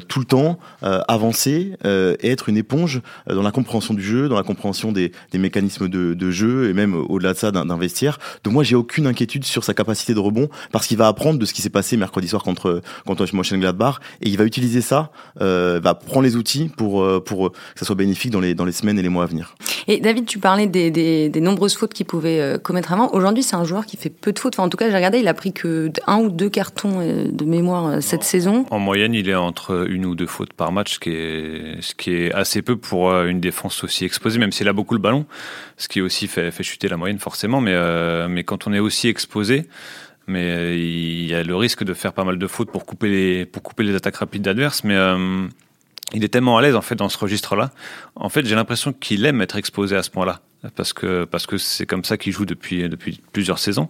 tout 0.07 0.19
le 0.19 0.25
temps 0.25 0.59
avancer 0.81 1.73
et 1.83 2.29
être 2.29 2.49
une 2.49 2.57
éponge 2.57 3.01
dans 3.27 3.41
la 3.41 3.51
compréhension 3.51 3.93
du 3.93 4.03
jeu, 4.03 4.29
dans 4.29 4.35
la 4.35 4.43
compréhension 4.43 4.91
des, 4.91 5.11
mécanismes 5.33 5.87
de, 5.87 6.31
jeu 6.31 6.69
et 6.69 6.73
même 6.73 6.95
au-delà 6.95 7.33
de 7.33 7.37
ça 7.37 7.51
d'un. 7.51 7.65
Donc 7.65 8.53
moi 8.53 8.63
j'ai 8.63 8.75
aucune 8.75 9.07
inquiétude 9.07 9.43
sur 9.43 9.63
sa 9.63 9.73
capacité 9.73 10.13
de 10.13 10.19
rebond 10.19 10.49
parce 10.71 10.87
qu'il 10.87 10.97
va 10.97 11.07
apprendre 11.07 11.39
de 11.39 11.45
ce 11.45 11.53
qui 11.53 11.61
s'est 11.61 11.69
passé 11.69 11.97
mercredi 11.97 12.27
soir 12.27 12.43
contre 12.43 12.81
contre 13.05 13.25
Mönchengladbach 13.33 13.99
et 14.21 14.29
il 14.29 14.37
va 14.37 14.43
utiliser 14.43 14.81
ça, 14.81 15.11
va 15.39 15.95
prendre 15.95 16.23
les 16.23 16.35
outils 16.35 16.69
pour 16.75 17.23
pour 17.23 17.51
que 17.51 17.79
ça 17.79 17.85
soit 17.85 17.95
bénéfique 17.95 18.31
dans 18.31 18.39
les 18.39 18.53
dans 18.53 18.65
les 18.65 18.71
semaines 18.71 18.99
et 18.99 19.01
les 19.01 19.09
mois 19.09 19.23
à 19.23 19.27
venir. 19.27 19.55
Et 19.87 19.99
David, 19.99 20.25
tu 20.25 20.39
parlais 20.39 20.67
des, 20.67 21.31
nombreuses 21.41 21.75
fautes 21.75 21.93
qu'il 21.93 22.05
pouvait 22.05 22.57
commettre 22.63 22.93
avant. 22.93 23.09
Aujourd'hui, 23.11 23.43
c'est 23.43 23.55
un 23.55 23.65
joueur 23.65 23.85
qui 23.85 23.97
fait 23.97 24.09
peu 24.09 24.31
de 24.31 24.39
fautes. 24.39 24.57
En 24.59 24.69
tout 24.69 24.77
cas, 24.77 24.89
j'ai 24.89 24.95
regardé, 24.95 25.19
il 25.19 25.27
a 25.27 25.33
pris 25.33 25.51
que 25.51 25.91
un 26.07 26.19
ou 26.19 26.29
deux 26.29 26.49
cartons 26.49 26.99
de 26.99 27.45
mémoire 27.45 28.01
cette 28.03 28.23
saison? 28.23 28.65
En 28.69 28.79
moyenne, 28.79 29.13
il 29.13 29.27
est 29.27 29.35
entre 29.35 29.87
une 29.89 30.05
ou 30.05 30.15
deux 30.15 30.27
fautes 30.27 30.53
par 30.53 30.71
match, 30.71 30.93
ce 30.95 30.99
qui 30.99 31.09
est, 31.09 31.81
ce 31.81 31.95
qui 31.95 32.13
est 32.13 32.31
assez 32.33 32.61
peu 32.61 32.75
pour 32.77 33.11
une 33.11 33.39
défense 33.39 33.83
aussi 33.83 34.05
exposée, 34.05 34.37
même 34.37 34.51
s'il 34.51 34.67
a 34.67 34.73
beaucoup 34.73 34.93
le 34.93 35.01
ballon, 35.01 35.25
ce 35.77 35.87
qui 35.87 36.01
aussi 36.01 36.27
fait, 36.27 36.51
fait 36.51 36.63
chuter 36.63 36.87
la 36.87 36.97
moyenne 36.97 37.19
forcément. 37.19 37.61
Mais, 37.61 37.75
mais 38.27 38.43
quand 38.43 38.67
on 38.67 38.73
est 38.73 38.79
aussi 38.79 39.07
exposé, 39.07 39.67
mais 40.27 40.77
il 40.79 41.25
y 41.25 41.33
a 41.33 41.43
le 41.43 41.55
risque 41.55 41.83
de 41.83 41.93
faire 41.93 42.13
pas 42.13 42.23
mal 42.23 42.37
de 42.37 42.47
fautes 42.47 42.71
pour 42.71 42.85
couper 42.85 43.09
les, 43.09 43.45
pour 43.45 43.63
couper 43.63 43.83
les 43.83 43.95
attaques 43.95 44.17
rapides 44.17 44.41
d'adverses. 44.41 44.83
Mais 44.83 44.97
il 46.13 46.23
est 46.23 46.29
tellement 46.29 46.57
à 46.57 46.61
l'aise 46.61 46.75
en 46.75 46.81
fait 46.81 46.95
dans 46.95 47.09
ce 47.09 47.17
registre-là. 47.17 47.71
En 48.15 48.29
fait, 48.29 48.45
j'ai 48.45 48.55
l'impression 48.55 48.93
qu'il 48.93 49.25
aime 49.25 49.41
être 49.41 49.57
exposé 49.57 49.95
à 49.95 50.03
ce 50.03 50.09
point-là 50.11 50.41
parce 50.75 50.93
que 50.93 51.25
parce 51.25 51.45
que 51.45 51.57
c'est 51.57 51.85
comme 51.85 52.05
ça 52.05 52.17
qu'il 52.17 52.31
joue 52.31 52.45
depuis 52.45 52.87
depuis 52.87 53.19
plusieurs 53.33 53.59
saisons. 53.59 53.89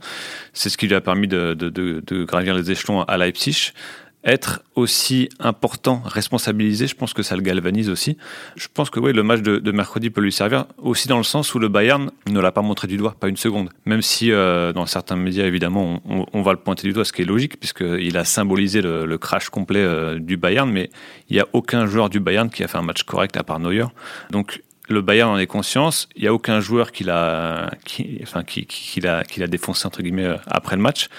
C'est 0.53 0.69
ce 0.69 0.77
qui 0.77 0.87
lui 0.87 0.95
a 0.95 1.01
permis 1.01 1.27
de, 1.27 1.53
de, 1.53 1.69
de, 1.69 2.01
de 2.05 2.23
gravir 2.23 2.55
les 2.55 2.71
échelons 2.71 3.03
à 3.03 3.17
Leipzig 3.17 3.73
être 4.23 4.63
aussi 4.75 5.29
important, 5.39 6.01
responsabilisé, 6.05 6.87
je 6.87 6.95
pense 6.95 7.13
que 7.13 7.23
ça 7.23 7.35
le 7.35 7.41
galvanise 7.41 7.89
aussi. 7.89 8.17
Je 8.55 8.67
pense 8.73 8.89
que 8.89 8.99
oui, 8.99 9.11
le 9.13 9.23
match 9.23 9.41
de, 9.41 9.71
mercredi 9.71 10.09
peut 10.09 10.21
lui 10.21 10.31
servir 10.31 10.65
aussi 10.77 11.07
dans 11.07 11.17
le 11.17 11.23
sens 11.23 11.53
où 11.53 11.59
le 11.59 11.67
Bayern 11.67 12.09
ne 12.29 12.39
l'a 12.39 12.51
pas 12.51 12.61
montré 12.61 12.87
du 12.87 12.97
doigt, 12.97 13.15
pas 13.19 13.27
une 13.27 13.37
seconde. 13.37 13.69
Même 13.85 14.01
si 14.01 14.31
euh, 14.31 14.71
dans 14.71 14.85
certains 14.85 15.15
médias, 15.15 15.45
évidemment, 15.45 16.01
on, 16.05 16.41
va 16.41 16.51
le 16.51 16.59
pointer 16.59 16.87
du 16.87 16.93
doigt, 16.93 17.05
ce 17.05 17.11
qui 17.11 17.21
est 17.21 17.25
logique, 17.25 17.59
puisqu'il 17.59 18.17
a 18.17 18.23
symbolisé 18.23 18.81
le, 18.81 19.17
crash 19.17 19.49
complet 19.49 19.79
euh, 19.79 20.19
du 20.19 20.37
Bayern, 20.37 20.69
mais 20.69 20.89
il 21.29 21.35
n'y 21.35 21.41
a 21.41 21.47
aucun 21.53 21.85
joueur 21.85 22.09
du 22.09 22.19
Bayern 22.19 22.49
qui 22.49 22.63
a 22.63 22.67
fait 22.67 22.77
un 22.77 22.81
match 22.81 23.03
correct 23.03 23.37
à 23.37 23.43
part 23.43 23.59
Neuer. 23.59 23.85
Donc 24.31 24.61
le 24.89 25.01
Bayern 25.01 25.31
en 25.31 25.37
est 25.37 25.47
conscience. 25.47 26.07
Il 26.15 26.23
n'y 26.23 26.27
a 26.27 26.33
aucun 26.33 26.59
joueur 26.59 26.91
qui 26.91 27.03
l'a, 27.03 27.71
qui, 27.85 28.19
enfin, 28.21 28.43
qui, 28.43 28.65
qui, 28.65 29.01
qui 29.01 29.47
défoncé 29.47 29.85
entre 29.85 30.01
guillemets 30.01 30.25
euh, 30.25 30.37
après 30.47 30.75
le 30.75 30.81
match. 30.81 31.09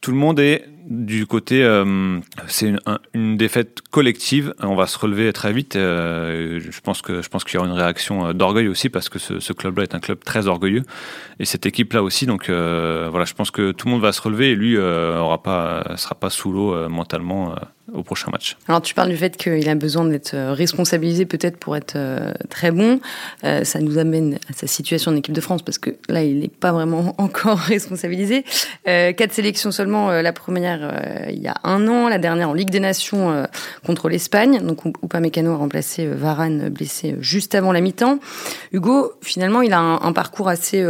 Tout 0.00 0.10
le 0.10 0.16
monde 0.16 0.40
est 0.40 0.66
du 0.88 1.26
côté, 1.26 1.62
euh, 1.62 2.18
c'est 2.48 2.74
une, 3.14 3.36
défaite 3.36 3.80
collective. 3.90 4.54
On 4.60 4.74
va 4.74 4.86
se 4.86 4.98
relever 4.98 5.32
très 5.32 5.52
vite. 5.52 5.76
Euh, 5.76 6.60
je 6.60 6.80
pense 6.80 7.02
que 7.02 7.22
je 7.22 7.28
pense 7.28 7.44
qu'il 7.44 7.54
y 7.54 7.58
aura 7.58 7.68
une 7.68 7.74
réaction 7.74 8.26
euh, 8.26 8.32
d'orgueil 8.32 8.68
aussi 8.68 8.88
parce 8.88 9.08
que 9.08 9.18
ce, 9.18 9.52
club-là 9.52 9.84
est 9.84 9.94
un 9.94 10.00
club 10.00 10.24
très 10.24 10.46
orgueilleux 10.46 10.82
et 11.38 11.44
cette 11.44 11.66
équipe-là 11.66 12.02
aussi. 12.02 12.26
Donc 12.26 12.48
voilà, 12.48 13.24
je 13.24 13.34
pense 13.34 13.50
que 13.50 13.72
tout 13.72 13.86
le 13.86 13.92
monde 13.92 14.02
va 14.02 14.12
se 14.12 14.20
relever 14.20 14.50
et 14.50 14.54
lui 14.54 14.76
aura 14.78 15.42
pas, 15.42 15.96
sera 15.96 16.14
pas 16.14 16.30
sous 16.30 16.52
l'eau 16.52 16.88
mentalement 16.88 17.54
au 17.92 18.02
prochain 18.02 18.30
match. 18.30 18.56
Alors 18.68 18.80
tu 18.80 18.94
parles 18.94 19.10
du 19.10 19.16
fait 19.16 19.36
qu'il 19.36 19.68
a 19.68 19.74
besoin 19.74 20.04
d'être 20.04 20.34
responsabilisé 20.34 21.26
peut-être 21.26 21.58
pour 21.58 21.76
être 21.76 21.96
très 22.48 22.70
bon. 22.70 23.00
Ça 23.42 23.80
nous 23.80 23.98
amène 23.98 24.38
à 24.48 24.52
sa 24.54 24.66
situation 24.66 25.12
en 25.12 25.16
équipe 25.16 25.34
de 25.34 25.40
France 25.40 25.62
parce 25.62 25.78
que 25.78 25.90
là 26.08 26.22
il 26.22 26.40
n'est 26.40 26.48
pas 26.48 26.72
vraiment 26.72 27.14
encore 27.18 27.58
responsabilisé. 27.58 28.44
Quatre 28.84 29.32
sélections 29.32 29.70
seulement, 29.70 30.10
la 30.10 30.32
première 30.32 30.71
il 31.30 31.40
y 31.40 31.48
a 31.48 31.56
un 31.64 31.86
an, 31.88 32.08
la 32.08 32.18
dernière 32.18 32.50
en 32.50 32.54
Ligue 32.54 32.70
des 32.70 32.80
Nations 32.80 33.46
contre 33.84 34.08
l'Espagne. 34.08 34.60
Donc 34.64 34.84
Upamecano 35.02 35.52
a 35.52 35.56
remplacé 35.56 36.06
Varane 36.06 36.68
blessé 36.68 37.16
juste 37.20 37.54
avant 37.54 37.72
la 37.72 37.80
mi-temps. 37.80 38.18
Hugo, 38.72 39.12
finalement 39.20 39.62
il 39.62 39.72
a 39.72 39.80
un, 39.80 40.00
un 40.02 40.12
parcours 40.12 40.48
assez 40.48 40.84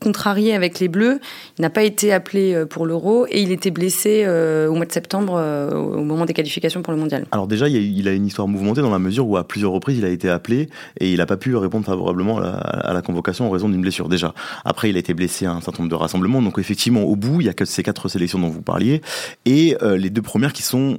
contrarié 0.00 0.54
avec 0.54 0.80
les 0.80 0.88
Bleus. 0.88 1.20
Il 1.58 1.62
n'a 1.62 1.70
pas 1.70 1.82
été 1.82 2.12
appelé 2.12 2.64
pour 2.68 2.86
l'Euro 2.86 3.26
et 3.28 3.42
il 3.42 3.52
était 3.52 3.70
blessé 3.70 4.26
au 4.26 4.74
mois 4.74 4.86
de 4.86 4.92
septembre 4.92 5.34
au 5.74 6.02
moment 6.02 6.24
des 6.24 6.34
qualifications 6.34 6.82
pour 6.82 6.92
le 6.92 6.98
mondial 6.98 7.26
Alors 7.32 7.46
déjà, 7.46 7.68
il 7.68 8.08
a 8.08 8.12
une 8.12 8.26
histoire 8.26 8.48
mouvementée 8.48 8.80
dans 8.80 8.90
la 8.90 8.98
mesure 8.98 9.28
où 9.28 9.36
à 9.36 9.46
plusieurs 9.46 9.72
reprises 9.72 9.98
il 9.98 10.04
a 10.04 10.08
été 10.08 10.28
appelé 10.28 10.68
et 11.00 11.10
il 11.10 11.18
n'a 11.18 11.26
pas 11.26 11.36
pu 11.36 11.54
répondre 11.56 11.84
favorablement 11.84 12.38
à 12.38 12.40
la, 12.40 12.50
à 12.50 12.92
la, 12.92 13.02
convocation 13.02 13.46
en 13.46 13.50
raison 13.50 13.68
d'une 13.68 13.80
blessure 13.80 14.08
déjà. 14.08 14.34
Après, 14.64 14.90
il 14.90 14.96
a 14.96 14.98
été 14.98 15.14
blessé 15.14 15.46
à 15.46 15.52
un 15.52 15.60
certain 15.60 15.82
nombre 15.82 15.90
de 15.90 15.94
rassemblements. 15.94 16.42
Donc 16.42 16.58
effectivement, 16.58 17.02
au 17.02 17.16
bout, 17.16 17.40
il 17.40 17.46
y 17.46 17.50
a 17.50 17.54
que 17.54 17.64
ces 17.64 17.82
quatre 17.82 18.08
sélections 18.08 18.38
dont 18.38 18.48
vous 18.48 18.62
parliez 18.62 19.00
et 19.44 19.76
euh, 19.82 19.96
les 19.96 20.10
deux 20.10 20.22
premières 20.22 20.52
qui 20.52 20.62
sont 20.62 20.98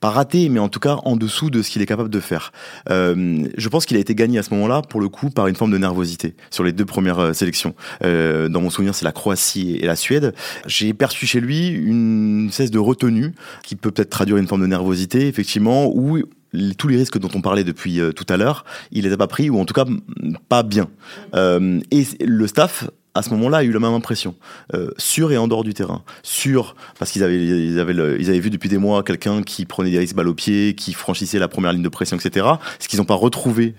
pas 0.00 0.10
raté, 0.10 0.48
mais 0.48 0.60
en 0.60 0.68
tout 0.68 0.78
cas 0.78 0.98
en 1.04 1.16
dessous 1.16 1.50
de 1.50 1.60
ce 1.60 1.70
qu'il 1.70 1.82
est 1.82 1.86
capable 1.86 2.08
de 2.08 2.20
faire. 2.20 2.52
Euh, 2.88 3.48
je 3.56 3.68
pense 3.68 3.84
qu'il 3.84 3.96
a 3.96 4.00
été 4.00 4.14
gagné 4.14 4.38
à 4.38 4.44
ce 4.44 4.54
moment-là, 4.54 4.80
pour 4.82 5.00
le 5.00 5.08
coup, 5.08 5.28
par 5.30 5.48
une 5.48 5.56
forme 5.56 5.72
de 5.72 5.78
nervosité 5.78 6.36
sur 6.50 6.62
les 6.62 6.70
deux 6.72 6.84
premières 6.84 7.18
euh, 7.18 7.32
sélections. 7.32 7.74
Dans 8.00 8.60
mon 8.60 8.70
souvenir, 8.70 8.94
c'est 8.94 9.04
la 9.04 9.12
Croatie 9.12 9.76
et 9.76 9.86
la 9.86 9.96
Suède. 9.96 10.34
J'ai 10.66 10.94
perçu 10.94 11.26
chez 11.26 11.40
lui 11.40 11.68
une 11.68 12.48
cesse 12.52 12.70
de 12.70 12.78
retenue 12.78 13.34
qui 13.64 13.74
peut 13.74 13.90
peut-être 13.90 14.10
traduire 14.10 14.36
une 14.36 14.46
forme 14.46 14.62
de 14.62 14.66
nervosité, 14.66 15.26
effectivement, 15.26 15.90
où 15.92 16.22
tous 16.78 16.88
les 16.88 16.96
risques 16.96 17.18
dont 17.18 17.28
on 17.34 17.40
parlait 17.40 17.64
depuis 17.64 18.00
tout 18.14 18.26
à 18.28 18.36
l'heure, 18.36 18.64
il 18.92 19.04
les 19.04 19.12
a 19.12 19.16
pas 19.16 19.26
pris 19.26 19.50
ou 19.50 19.58
en 19.58 19.64
tout 19.64 19.74
cas 19.74 19.84
pas 20.48 20.62
bien. 20.62 20.88
Et 21.34 22.06
le 22.20 22.46
staff 22.46 22.88
à 23.18 23.22
ce 23.22 23.30
moment-là, 23.30 23.58
a 23.58 23.62
eu 23.64 23.72
la 23.72 23.80
même 23.80 23.94
impression, 23.94 24.34
euh, 24.74 24.90
sur 24.96 25.32
et 25.32 25.36
en 25.36 25.48
dehors 25.48 25.64
du 25.64 25.74
terrain. 25.74 26.02
Sur, 26.22 26.76
parce 26.98 27.10
qu'ils 27.10 27.22
avaient, 27.22 27.44
ils 27.44 27.78
avaient, 27.78 27.92
avaient 27.92 28.40
vu 28.40 28.50
depuis 28.50 28.68
des 28.68 28.78
mois 28.78 29.02
quelqu'un 29.02 29.42
qui 29.42 29.64
prenait 29.64 29.90
des 29.90 29.98
risques 29.98 30.14
balle 30.14 30.28
au 30.28 30.34
pied, 30.34 30.74
qui 30.74 30.92
franchissait 30.92 31.38
la 31.38 31.48
première 31.48 31.72
ligne 31.72 31.82
de 31.82 31.88
pression, 31.88 32.16
etc. 32.16 32.46
Ce 32.78 32.88
qu'ils 32.88 32.98
n'ont 32.98 33.04
pas 33.04 33.14
retrouvé 33.14 33.74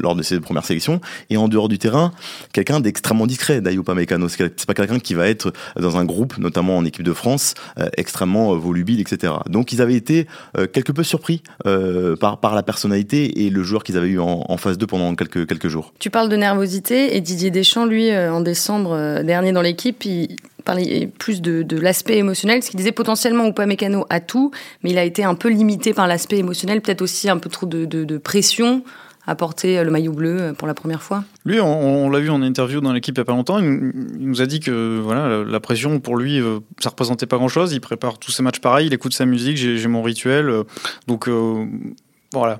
lors 0.00 0.14
de 0.14 0.22
ces 0.22 0.40
premières 0.40 0.64
sélections. 0.64 1.00
Et 1.30 1.36
en 1.36 1.48
dehors 1.48 1.68
du 1.68 1.78
terrain, 1.78 2.12
quelqu'un 2.52 2.80
d'extrêmement 2.80 3.26
discret, 3.26 3.60
Dayupa 3.60 3.94
Mécano. 3.94 4.28
C'est 4.28 4.66
pas 4.66 4.74
quelqu'un 4.74 4.98
qui 4.98 5.14
va 5.14 5.28
être 5.28 5.52
dans 5.78 5.96
un 5.96 6.04
groupe, 6.04 6.38
notamment 6.38 6.76
en 6.76 6.84
équipe 6.84 7.02
de 7.02 7.12
France, 7.12 7.54
euh, 7.78 7.88
extrêmement 7.96 8.54
volubile, 8.56 9.00
etc. 9.00 9.32
Donc 9.48 9.72
ils 9.72 9.82
avaient 9.82 9.94
été 9.94 10.26
euh, 10.56 10.66
quelque 10.66 10.92
peu 10.92 11.02
surpris 11.02 11.42
euh, 11.66 12.16
par, 12.16 12.38
par 12.38 12.54
la 12.54 12.62
personnalité 12.62 13.44
et 13.44 13.50
le 13.50 13.62
joueur 13.62 13.82
qu'ils 13.82 13.96
avaient 13.96 14.08
eu 14.08 14.20
en, 14.20 14.44
en 14.48 14.56
phase 14.56 14.78
2 14.78 14.86
pendant 14.86 15.14
quelques, 15.14 15.46
quelques 15.46 15.68
jours. 15.68 15.92
Tu 15.98 16.10
parles 16.10 16.28
de 16.28 16.36
nervosité 16.36 17.16
et 17.16 17.20
Didier 17.20 17.50
Deschamps, 17.50 17.86
lui, 17.86 18.14
en 18.16 18.40
décembre 18.44 19.22
dernier 19.22 19.52
dans 19.52 19.62
l'équipe, 19.62 20.04
il 20.04 20.36
parlait 20.64 21.10
plus 21.18 21.42
de, 21.42 21.62
de 21.62 21.78
l'aspect 21.78 22.18
émotionnel, 22.18 22.62
ce 22.62 22.70
qu'il 22.70 22.78
disait 22.78 22.92
potentiellement 22.92 23.46
Upamecano 23.46 24.06
a 24.10 24.20
tout, 24.20 24.50
mais 24.82 24.90
il 24.90 24.98
a 24.98 25.04
été 25.04 25.24
un 25.24 25.34
peu 25.34 25.48
limité 25.48 25.92
par 25.92 26.06
l'aspect 26.06 26.38
émotionnel, 26.38 26.80
peut-être 26.80 27.02
aussi 27.02 27.28
un 27.28 27.38
peu 27.38 27.50
trop 27.50 27.66
de, 27.66 27.84
de, 27.84 28.18
pression 28.18 28.82
à 29.26 29.34
porter 29.34 29.82
le 29.82 29.90
maillot 29.90 30.12
bleu 30.12 30.52
pour 30.56 30.68
la 30.68 30.74
première 30.74 31.02
fois 31.02 31.24
Lui, 31.44 31.60
on, 31.60 32.10
l'a 32.10 32.20
vu 32.20 32.30
en 32.30 32.42
interview 32.42 32.80
dans 32.80 32.92
l'équipe 32.92 33.16
il 33.16 33.20
n'y 33.20 33.22
a 33.22 33.24
pas 33.24 33.32
longtemps, 33.32 33.58
il, 33.58 33.92
nous 34.18 34.42
a 34.42 34.46
dit 34.46 34.60
que 34.60 35.00
voilà, 35.02 35.44
la 35.44 35.60
pression 35.60 35.98
pour 36.00 36.16
lui, 36.16 36.40
euh, 36.40 36.60
ça 36.78 36.90
représentait 36.90 37.26
pas 37.26 37.36
grand-chose. 37.36 37.72
Il 37.72 37.80
prépare 37.80 38.18
tous 38.18 38.30
ses 38.30 38.42
matchs 38.42 38.60
pareil, 38.60 38.86
il 38.86 38.94
écoute 38.94 39.14
sa 39.14 39.26
musique, 39.26 39.56
j'ai 39.56 39.88
mon 39.88 40.02
rituel. 40.02 40.48
Euh, 40.48 40.64
donc 41.06 41.28
euh, 41.28 41.66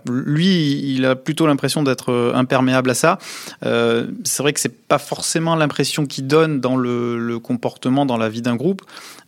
lui, 0.08 0.94
il 0.94 1.04
a 1.04 1.16
plutôt 1.16 1.46
l'impression 1.46 1.82
d'être 1.82 2.32
imperméable 2.34 2.90
à 2.90 2.94
ça. 2.94 3.18
Euh, 3.64 4.06
c'est 4.24 4.42
vrai 4.42 4.52
que 4.52 4.60
c'est 4.60 4.86
pas 4.86 4.98
forcément 4.98 5.56
l'impression 5.56 6.06
qu'il 6.06 6.26
donne 6.26 6.60
dans 6.60 6.76
le, 6.76 7.38
comportement, 7.38 8.06
dans 8.06 8.16
la 8.16 8.28
vie 8.28 8.42
d'un 8.42 8.56
groupe, 8.56 8.82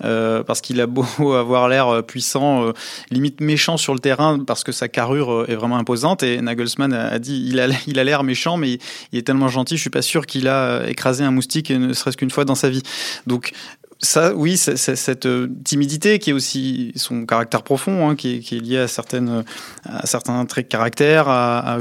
euh, 0.05 0.43
parce 0.43 0.61
qu'il 0.61 0.81
a 0.81 0.87
beau 0.87 1.05
avoir 1.35 1.69
l'air 1.69 2.03
puissant, 2.05 2.65
euh, 2.65 2.73
limite 3.11 3.41
méchant 3.41 3.77
sur 3.77 3.95
le 3.95 4.01
terrain, 4.01 4.39
parce 4.39 4.65
que 4.65 4.73
sa 4.73 4.89
carrure 4.89 5.47
est 5.49 5.57
vraiment 5.57 5.77
imposante. 5.77 6.23
Et 6.23 6.41
Nagelsmann 6.41 6.93
a 6.93 7.19
dit, 7.19 7.47
il 7.49 7.61
a, 7.61 7.69
il 7.87 7.95
l'air 7.95 8.23
méchant, 8.23 8.57
mais 8.57 8.79
il 9.13 9.19
est 9.19 9.27
tellement 9.27 9.49
gentil, 9.49 9.77
je 9.77 9.81
suis 9.81 9.91
pas 9.91 10.03
sûr 10.03 10.27
qu'il 10.27 10.49
a 10.49 10.89
écrasé 10.89 11.25
un 11.25 11.31
moustique, 11.31 11.71
ne 11.71 11.93
serait-ce 11.93 12.17
qu'une 12.17 12.31
fois 12.31 12.45
dans 12.45 12.55
sa 12.55 12.71
vie. 12.71 12.83
Donc 13.27 13.53
ça, 13.99 14.35
oui, 14.35 14.57
c'est, 14.57 14.77
cette 14.77 15.29
timidité 15.65 16.19
qui 16.19 16.31
est 16.31 16.33
aussi 16.33 16.93
son 16.97 17.25
caractère 17.25 17.63
profond, 17.63 18.09
hein, 18.09 18.17
qui, 18.17 18.37
est, 18.37 18.39
qui, 18.41 18.57
est, 18.57 18.61
lié 18.61 18.79
à 18.79 18.89
certaines, 18.89 19.45
à 19.85 20.07
certains 20.07 20.45
traits 20.45 20.67
de 20.67 20.71
caractère, 20.71 21.29
à, 21.29 21.59
à, 21.59 21.79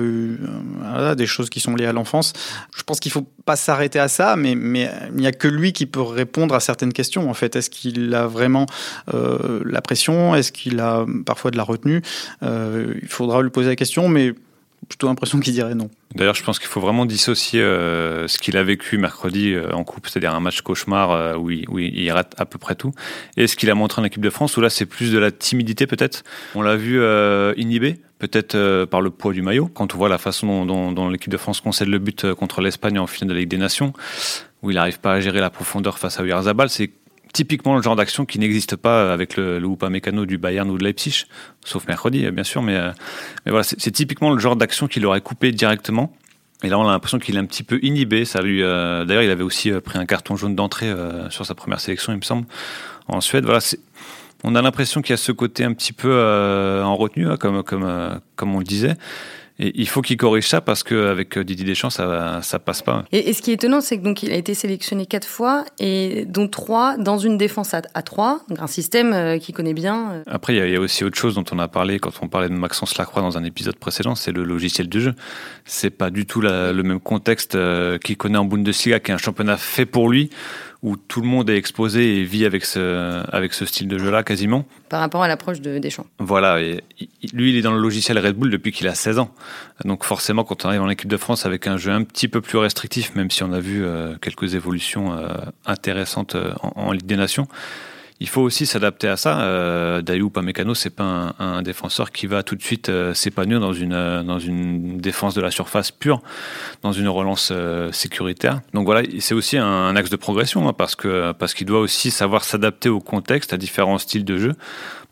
à, 0.83 1.09
à 1.09 1.15
des 1.15 1.25
choses 1.25 1.49
qui 1.49 1.59
sont 1.59 1.75
liées 1.75 1.85
à 1.85 1.93
l'enfance. 1.93 2.33
Je 2.75 2.83
pense 2.83 2.99
qu'il 2.99 3.11
faut 3.11 3.27
pas 3.45 3.55
s'arrêter 3.55 3.99
à 3.99 4.07
ça, 4.07 4.35
mais, 4.35 4.55
mais 4.55 4.89
il 5.11 5.17
n'y 5.17 5.27
a 5.27 5.31
que 5.31 5.47
lui 5.47 5.73
qui 5.73 5.85
peut 5.85 6.01
répondre 6.01 6.55
à 6.55 6.59
certaines 6.59 6.93
questions. 6.93 7.29
En 7.29 7.33
fait, 7.33 7.55
est-ce 7.55 7.69
qu'il 7.69 8.13
a 8.13 8.27
vraiment 8.27 8.65
euh, 9.13 9.61
la 9.65 9.81
pression? 9.81 10.35
Est-ce 10.35 10.51
qu'il 10.51 10.79
a 10.79 11.05
parfois 11.25 11.51
de 11.51 11.57
la 11.57 11.63
retenue? 11.63 12.01
Euh, 12.43 12.95
Il 13.01 13.07
faudra 13.07 13.41
lui 13.41 13.49
poser 13.49 13.69
la 13.69 13.75
question, 13.75 14.07
mais 14.07 14.33
plutôt 14.87 15.07
l'impression 15.07 15.39
qu'il 15.39 15.53
dirait 15.53 15.75
non. 15.75 15.89
D'ailleurs, 16.15 16.35
je 16.35 16.43
pense 16.43 16.59
qu'il 16.59 16.67
faut 16.67 16.79
vraiment 16.79 17.05
dissocier 17.05 17.61
euh, 17.61 18.27
ce 18.27 18.37
qu'il 18.39 18.57
a 18.57 18.63
vécu 18.63 18.97
mercredi 18.97 19.53
euh, 19.53 19.71
en 19.71 19.83
coupe, 19.83 20.07
c'est-à-dire 20.07 20.33
un 20.33 20.39
match 20.39 20.61
cauchemar 20.61 21.11
euh, 21.11 21.35
où, 21.35 21.49
il, 21.49 21.67
où, 21.69 22.13
rate 22.13 22.33
à 22.37 22.45
peu 22.45 22.57
près 22.57 22.75
tout, 22.75 22.91
et 23.35 23.47
ce 23.47 23.55
qu'il 23.55 23.69
a 23.69 23.75
montré 23.75 24.01
en 24.01 24.05
équipe 24.05 24.23
de 24.23 24.29
France, 24.29 24.55
où 24.57 24.61
là 24.61 24.69
c'est 24.69 24.85
plus 24.85 25.11
de 25.11 25.17
la 25.17 25.31
timidité 25.31 25.87
peut-être. 25.87 26.23
On 26.55 26.61
l'a 26.61 26.75
vu 26.75 27.01
inhibé, 27.57 27.97
peut-être 28.19 28.85
par 28.85 29.01
le 29.01 29.09
poids 29.09 29.33
du 29.33 29.41
maillot, 29.41 29.67
quand 29.67 29.93
on 29.93 29.97
voit 29.97 30.09
la 30.09 30.17
façon 30.17 30.65
dont 30.65 31.09
l'équipe 31.09 31.31
de 31.31 31.37
France 31.37 31.61
concède 31.61 31.89
le 31.89 31.99
but 31.99 32.33
contre 32.33 32.61
l'Espagne 32.61 32.99
en 32.99 33.07
finale 33.07 33.29
de 33.29 33.33
la 33.33 33.39
Ligue 33.41 33.49
des 33.49 33.57
Nations, 33.57 33.93
où 34.61 34.71
il 34.71 34.75
n'arrive 34.75 34.99
pas 34.99 35.13
à 35.13 35.19
gérer 35.19 35.41
la 35.41 35.49
profondeur 35.49 35.99
face 35.99 36.19
à 36.19 36.23
Uyarzabal, 36.23 36.69
c'est 36.69 36.91
typiquement 37.35 37.75
le 37.75 37.81
genre 37.81 37.97
d'action 37.97 38.25
qui 38.25 38.39
n'existe 38.39 38.77
pas 38.77 39.11
avec 39.11 39.35
le, 39.35 39.59
le 39.59 39.89
Mécano 39.89 40.25
du 40.25 40.37
Bayern 40.37 40.69
ou 40.69 40.77
de 40.77 40.83
Leipzig, 40.83 41.25
sauf 41.65 41.85
mercredi 41.87 42.31
bien 42.31 42.45
sûr, 42.45 42.61
mais, 42.61 42.79
mais 43.45 43.51
voilà, 43.51 43.63
c'est 43.63 43.91
typiquement 43.91 44.31
le 44.31 44.39
genre 44.39 44.55
d'action 44.55 44.87
qu'il 44.87 45.05
aurait 45.05 45.21
coupé 45.21 45.51
directement. 45.51 46.13
Et 46.63 46.69
là, 46.69 46.79
on 46.79 46.87
a 46.87 46.91
l'impression 46.91 47.19
qu'il 47.19 47.35
est 47.35 47.39
un 47.39 47.45
petit 47.45 47.63
peu 47.63 47.79
inhibé. 47.83 48.23
Ça 48.23 48.41
lui, 48.41 48.61
d'ailleurs, 48.61 49.21
il 49.21 49.29
avait 49.29 49.43
aussi 49.43 49.71
pris 49.83 49.99
un 49.99 50.05
carton 50.05 50.37
jaune 50.37 50.55
d'entrée 50.55 50.91
sur 51.29 51.45
sa 51.45 51.53
première 51.53 51.81
sélection, 51.81 52.13
il 52.13 52.15
me 52.15 52.21
semble, 52.21 52.45
en 53.07 53.19
Suède. 53.19 53.43
Voilà, 53.43 53.59
on 54.43 54.55
a 54.55 54.61
l'impression 54.61 55.01
qu'il 55.01 55.11
y 55.11 55.13
a 55.13 55.17
ce 55.17 55.33
côté 55.33 55.65
un 55.65 55.73
petit 55.73 55.91
peu 55.91 56.11
en 56.83 56.95
retenue, 56.95 57.27
hein, 57.27 57.35
comme, 57.37 57.61
comme, 57.63 58.19
comme 58.37 58.55
on 58.55 58.59
le 58.59 58.63
disait. 58.63 58.95
Et 59.57 59.71
il 59.75 59.87
faut 59.87 60.01
qu'il 60.01 60.17
corrige 60.17 60.47
ça 60.47 60.59
parce 60.59 60.83
qu'avec 60.83 61.39
Didier 61.39 61.65
Deschamps, 61.65 61.89
ça 61.89 62.41
ça 62.41 62.59
passe 62.59 62.81
pas. 62.81 63.05
Et, 63.11 63.33
ce 63.33 63.41
qui 63.41 63.51
est 63.51 63.55
étonnant, 63.55 63.79
c'est 63.81 63.97
que 63.97 64.03
donc 64.03 64.21
il 64.23 64.31
a 64.31 64.35
été 64.35 64.53
sélectionné 64.53 65.05
quatre 65.05 65.27
fois 65.27 65.63
et 65.79 66.25
dont 66.25 66.47
trois 66.47 66.97
dans 66.97 67.17
une 67.17 67.37
défense 67.37 67.73
à, 67.73 67.81
trois, 67.81 68.41
donc 68.49 68.59
un 68.59 68.67
système 68.67 69.13
euh, 69.13 69.37
qu'il 69.37 69.55
connaît 69.55 69.73
bien. 69.73 70.11
Euh. 70.11 70.23
Après, 70.27 70.55
il 70.55 70.69
y, 70.69 70.75
a 70.75 70.79
aussi 70.79 71.03
autre 71.03 71.17
chose 71.17 71.35
dont 71.35 71.45
on 71.51 71.59
a 71.59 71.67
parlé 71.67 71.99
quand 71.99 72.11
on 72.21 72.27
parlait 72.27 72.49
de 72.49 72.53
Maxence 72.53 72.97
Lacroix 72.97 73.21
dans 73.21 73.37
un 73.37 73.43
épisode 73.43 73.77
précédent, 73.77 74.15
c'est 74.15 74.31
le 74.31 74.43
logiciel 74.43 74.89
du 74.89 74.99
jeu. 74.99 75.13
C'est 75.63 75.89
pas 75.89 76.09
du 76.09 76.25
tout 76.25 76.41
le 76.41 76.73
même 76.83 76.99
contexte 76.99 77.55
euh, 77.55 77.97
qu'il 77.97 78.17
connaît 78.17 78.37
en 78.37 78.45
Bundesliga, 78.45 78.99
qui 78.99 79.11
est 79.11 79.13
un 79.13 79.17
championnat 79.17 79.57
fait 79.57 79.85
pour 79.85 80.09
lui 80.09 80.29
où 80.85 80.97
tout 80.97 81.19
le 81.19 81.27
monde 81.27 81.49
est 81.49 81.57
exposé 81.57 82.19
et 82.19 82.23
vit 82.23 82.45
avec 82.45 82.63
ce, 82.63 83.23
avec 83.35 83.55
ce 83.55 83.65
style 83.65 83.87
de 83.87 83.97
jeu-là 83.97 84.21
quasiment. 84.21 84.65
Par 84.87 84.99
rapport 84.99 85.23
à 85.23 85.27
l'approche 85.27 85.59
de 85.59 85.79
Deschamps. 85.79 86.05
Voilà, 86.19 86.61
et 86.61 86.83
lui 87.33 87.49
il 87.49 87.57
est 87.57 87.63
dans 87.63 87.73
le 87.73 87.81
logiciel 87.81 88.19
Red 88.19 88.35
Bull 88.35 88.51
depuis 88.51 88.71
qu'il 88.71 88.87
a 88.87 88.93
16 88.93 89.17
ans. 89.17 89.31
Donc 89.83 90.03
forcément 90.03 90.43
quand 90.43 90.63
on 90.63 90.69
arrive 90.69 90.83
en 90.83 90.89
équipe 90.89 91.09
de 91.09 91.17
France 91.17 91.47
avec 91.47 91.65
un 91.65 91.77
jeu 91.77 91.91
un 91.91 92.03
petit 92.03 92.27
peu 92.27 92.39
plus 92.39 92.59
restrictif, 92.59 93.15
même 93.15 93.31
si 93.31 93.41
on 93.41 93.51
a 93.51 93.59
vu 93.59 93.83
euh, 93.83 94.15
quelques 94.21 94.53
évolutions 94.53 95.17
euh, 95.17 95.29
intéressantes 95.65 96.35
euh, 96.35 96.53
en, 96.61 96.91
Ligue 96.91 97.07
des 97.07 97.17
Nations, 97.17 97.47
il 98.21 98.29
faut 98.29 98.41
aussi 98.41 98.65
s'adapter 98.65 99.09
à 99.09 99.17
ça. 99.17 99.41
Euh, 99.41 100.01
Dayou 100.01 100.29
Pamecano, 100.29 100.73
c'est 100.73 100.89
pas 100.89 101.35
un, 101.37 101.61
défenseur 101.61 102.11
qui 102.11 102.27
va 102.27 102.43
tout 102.43 102.55
de 102.55 102.61
suite 102.61 102.87
euh, 102.89 103.13
s'épanouir 103.13 103.59
dans 103.59 103.73
une 103.73 103.93
euh, 103.93 104.23
dans 104.23 104.39
une 104.39 104.97
défense 104.99 105.33
de 105.33 105.41
la 105.41 105.51
surface 105.51 105.91
pure, 105.91 106.21
dans 106.81 106.93
une 106.93 107.09
relance 107.09 107.49
euh, 107.51 107.91
sécuritaire. 107.91 108.61
Donc 108.73 108.85
voilà, 108.85 109.05
c'est 109.19 109.33
aussi 109.33 109.57
un, 109.57 109.95
axe 109.95 110.09
de 110.09 110.15
progression 110.15 110.67
hein, 110.67 110.73
parce 110.73 110.95
parce 111.37 111.53
qu'il 111.53 111.67
doit 111.67 111.79
aussi 111.79 112.09
savoir 112.09 112.45
s'adapter 112.45 112.87
au 112.87 113.01
contexte, 113.01 113.51
à 113.51 113.57
différents 113.57 113.97
styles 113.97 114.23
de 114.23 114.37
jeu, 114.37 114.53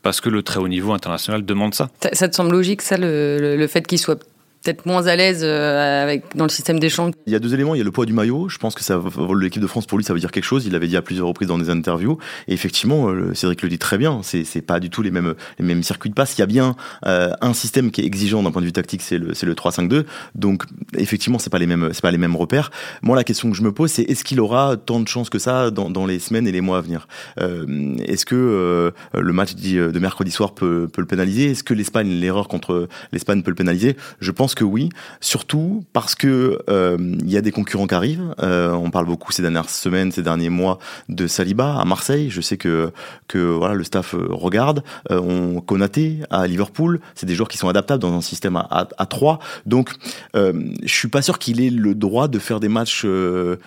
parce 0.02 0.22
que 0.22 0.30
le 0.30 0.42
très 0.42 0.60
haut 0.60 0.70
niveau 0.70 0.94
international 0.94 1.44
demande 1.44 1.74
ça. 1.74 1.90
Ça, 2.14 2.30
te 2.30 2.36
semble 2.36 2.52
logique, 2.52 2.82
ça, 2.82 2.96
le, 2.96 3.58
le 3.58 3.68
fait 3.68 3.86
qu'il 3.86 4.00
soit 4.00 4.24
peut-être 4.64 4.86
moins 4.86 5.08
à 5.08 5.16
l'aise 5.16 5.42
euh, 5.44 6.04
avec 6.04 6.24
dans 6.36 6.46
le 6.46 6.50
système 6.50 6.80
d'échange. 6.80 7.12
Il 7.28 7.34
y 7.34 7.36
a 7.36 7.40
deux 7.40 7.54
éléments. 7.54 7.76
Il 7.76 7.80
y 7.80 7.82
a 7.82 7.84
le 7.84 7.92
poids 7.92 8.06
du 8.06 8.14
maillot. 8.14 8.48
Je 8.50 8.58
pense 8.58 8.76
que 8.76 8.84
ça, 8.84 9.02
l'équipe 9.40 9.62
de 9.62 9.68
France 9.68 9.86
pour 9.86 9.98
lui, 9.98 10.06
ça 10.06 10.14
veut 10.14 10.20
dire 10.20 10.32
quelque 10.32 10.46
chose. 10.46 10.66
Il 10.66 10.72
l'avait 10.72 10.88
dit 10.88 10.98
à 10.98 11.02
plusieurs 11.02 11.28
reprises 11.28 11.50
dans 11.50 11.58
des 11.58 11.70
interviews. 11.70 12.18
Et 12.48 12.54
effectivement, 12.54 13.10
euh, 13.10 13.34
Cédric 13.34 13.62
le 13.62 13.70
dit 13.70 13.78
très 13.78 13.98
bien. 13.98 14.22
C'est, 14.24 14.46
c'est 14.46 14.62
pas 14.62 14.80
du 14.80 14.90
tout 14.90 15.02
les 15.02 15.12
mêmes, 15.12 15.36
les 15.60 15.66
mêmes 15.66 15.84
circuits 15.84 16.10
de 16.10 16.16
passe. 16.16 16.38
Il 16.38 16.40
y 16.40 16.44
a 16.44 16.48
bien 16.48 16.76
euh, 17.06 17.32
un 17.42 17.54
système 17.54 17.92
qui 17.92 18.02
est 18.02 18.06
exigeant 18.06 18.42
d'un 18.42 18.52
point 18.52 18.62
de 18.62 18.68
vue 18.68 18.74
tactique, 18.74 19.02
c'est 19.02 19.18
le, 19.18 19.34
c'est 19.34 19.46
le 19.46 19.54
3-5-2. 19.54 20.06
Donc 20.36 20.64
effectivement, 20.98 21.40
c'est 21.40 21.50
pas 21.50 21.60
les 21.60 21.68
mêmes, 21.68 21.90
c'est 21.92 22.02
pas 22.02 22.12
les 22.12 22.18
mêmes 22.18 22.36
repères. 22.36 22.72
Moi, 23.02 23.16
la 23.16 23.24
question 23.24 23.52
que 23.52 23.58
je 23.58 23.64
me 23.64 23.74
pose, 23.74 23.92
c'est 23.92 24.04
est-ce 24.04 24.24
qu'il 24.24 24.40
aura 24.40 24.78
tant 24.78 25.00
de 25.00 25.08
chances 25.08 25.30
que 25.30 25.40
ça 25.40 25.72
dans, 25.72 25.90
dans 25.90 26.06
les 26.06 26.20
semaines 26.20 26.48
et 26.48 26.52
les 26.52 26.62
mois 26.62 26.78
à 26.78 26.82
venir? 26.82 27.08
Est-ce 27.38 28.26
que 28.26 28.94
le 29.14 29.34
match 29.34 29.56
de 29.56 30.00
mercredi 30.00 30.32
soir 30.32 30.54
peut, 30.54 30.88
peut 30.92 31.02
le 31.02 31.08
pénaliser? 31.08 31.52
Est-ce 31.52 31.64
que 31.64 31.74
l'Espagne, 31.74 32.10
l'erreur 32.10 32.48
contre 32.48 32.88
l'Espagne 33.12 33.42
peut 33.42 33.52
le 33.52 33.56
pénaliser? 33.56 33.96
Je 34.20 34.32
pense 34.32 34.53
que 34.56 34.64
oui, 34.64 34.90
surtout 35.22 35.84
parce 35.94 36.16
que 36.16 36.60
euh, 36.70 36.98
il 37.00 37.30
y 37.30 37.38
a 37.38 37.42
des 37.42 37.52
concurrents 37.52 37.88
qui 37.88 37.96
arrivent. 37.96 38.36
Euh, 38.42 38.72
on 38.72 38.90
parle 38.90 39.06
beaucoup 39.06 39.32
ces 39.32 39.42
dernières 39.42 39.70
semaines, 39.70 40.12
ces 40.12 40.22
derniers 40.22 40.50
mois 40.50 40.80
de 41.10 41.28
Saliba 41.28 41.80
à 41.80 41.86
Marseille. 41.86 42.30
Je 42.30 42.42
sais 42.42 42.58
que 42.58 42.92
que 43.28 43.38
voilà 43.38 43.74
le 43.76 43.84
staff 43.84 44.14
euh, 44.14 44.28
regarde. 44.30 44.84
on 45.10 45.62
Konaté 45.62 46.20
à 46.30 46.48
Liverpool. 46.48 47.00
C'est 47.16 47.26
des 47.26 47.36
joueurs 47.36 47.50
qui 47.50 47.58
sont 47.58 47.70
adaptables 47.70 48.02
dans 48.02 48.14
un 48.14 48.22
système 48.22 48.56
à, 48.56 48.88
à, 48.98 49.06
3. 49.06 49.40
Donc 49.66 49.94
je 50.34 50.52
suis 50.86 51.08
pas 51.08 51.22
sûr 51.22 51.40
qu'il 51.40 51.62
ait 51.62 51.70
le 51.70 51.96
droit 51.96 52.28
de 52.28 52.40
faire 52.40 52.60
des 52.60 52.70
matchs 52.70 53.06
les 53.06 53.60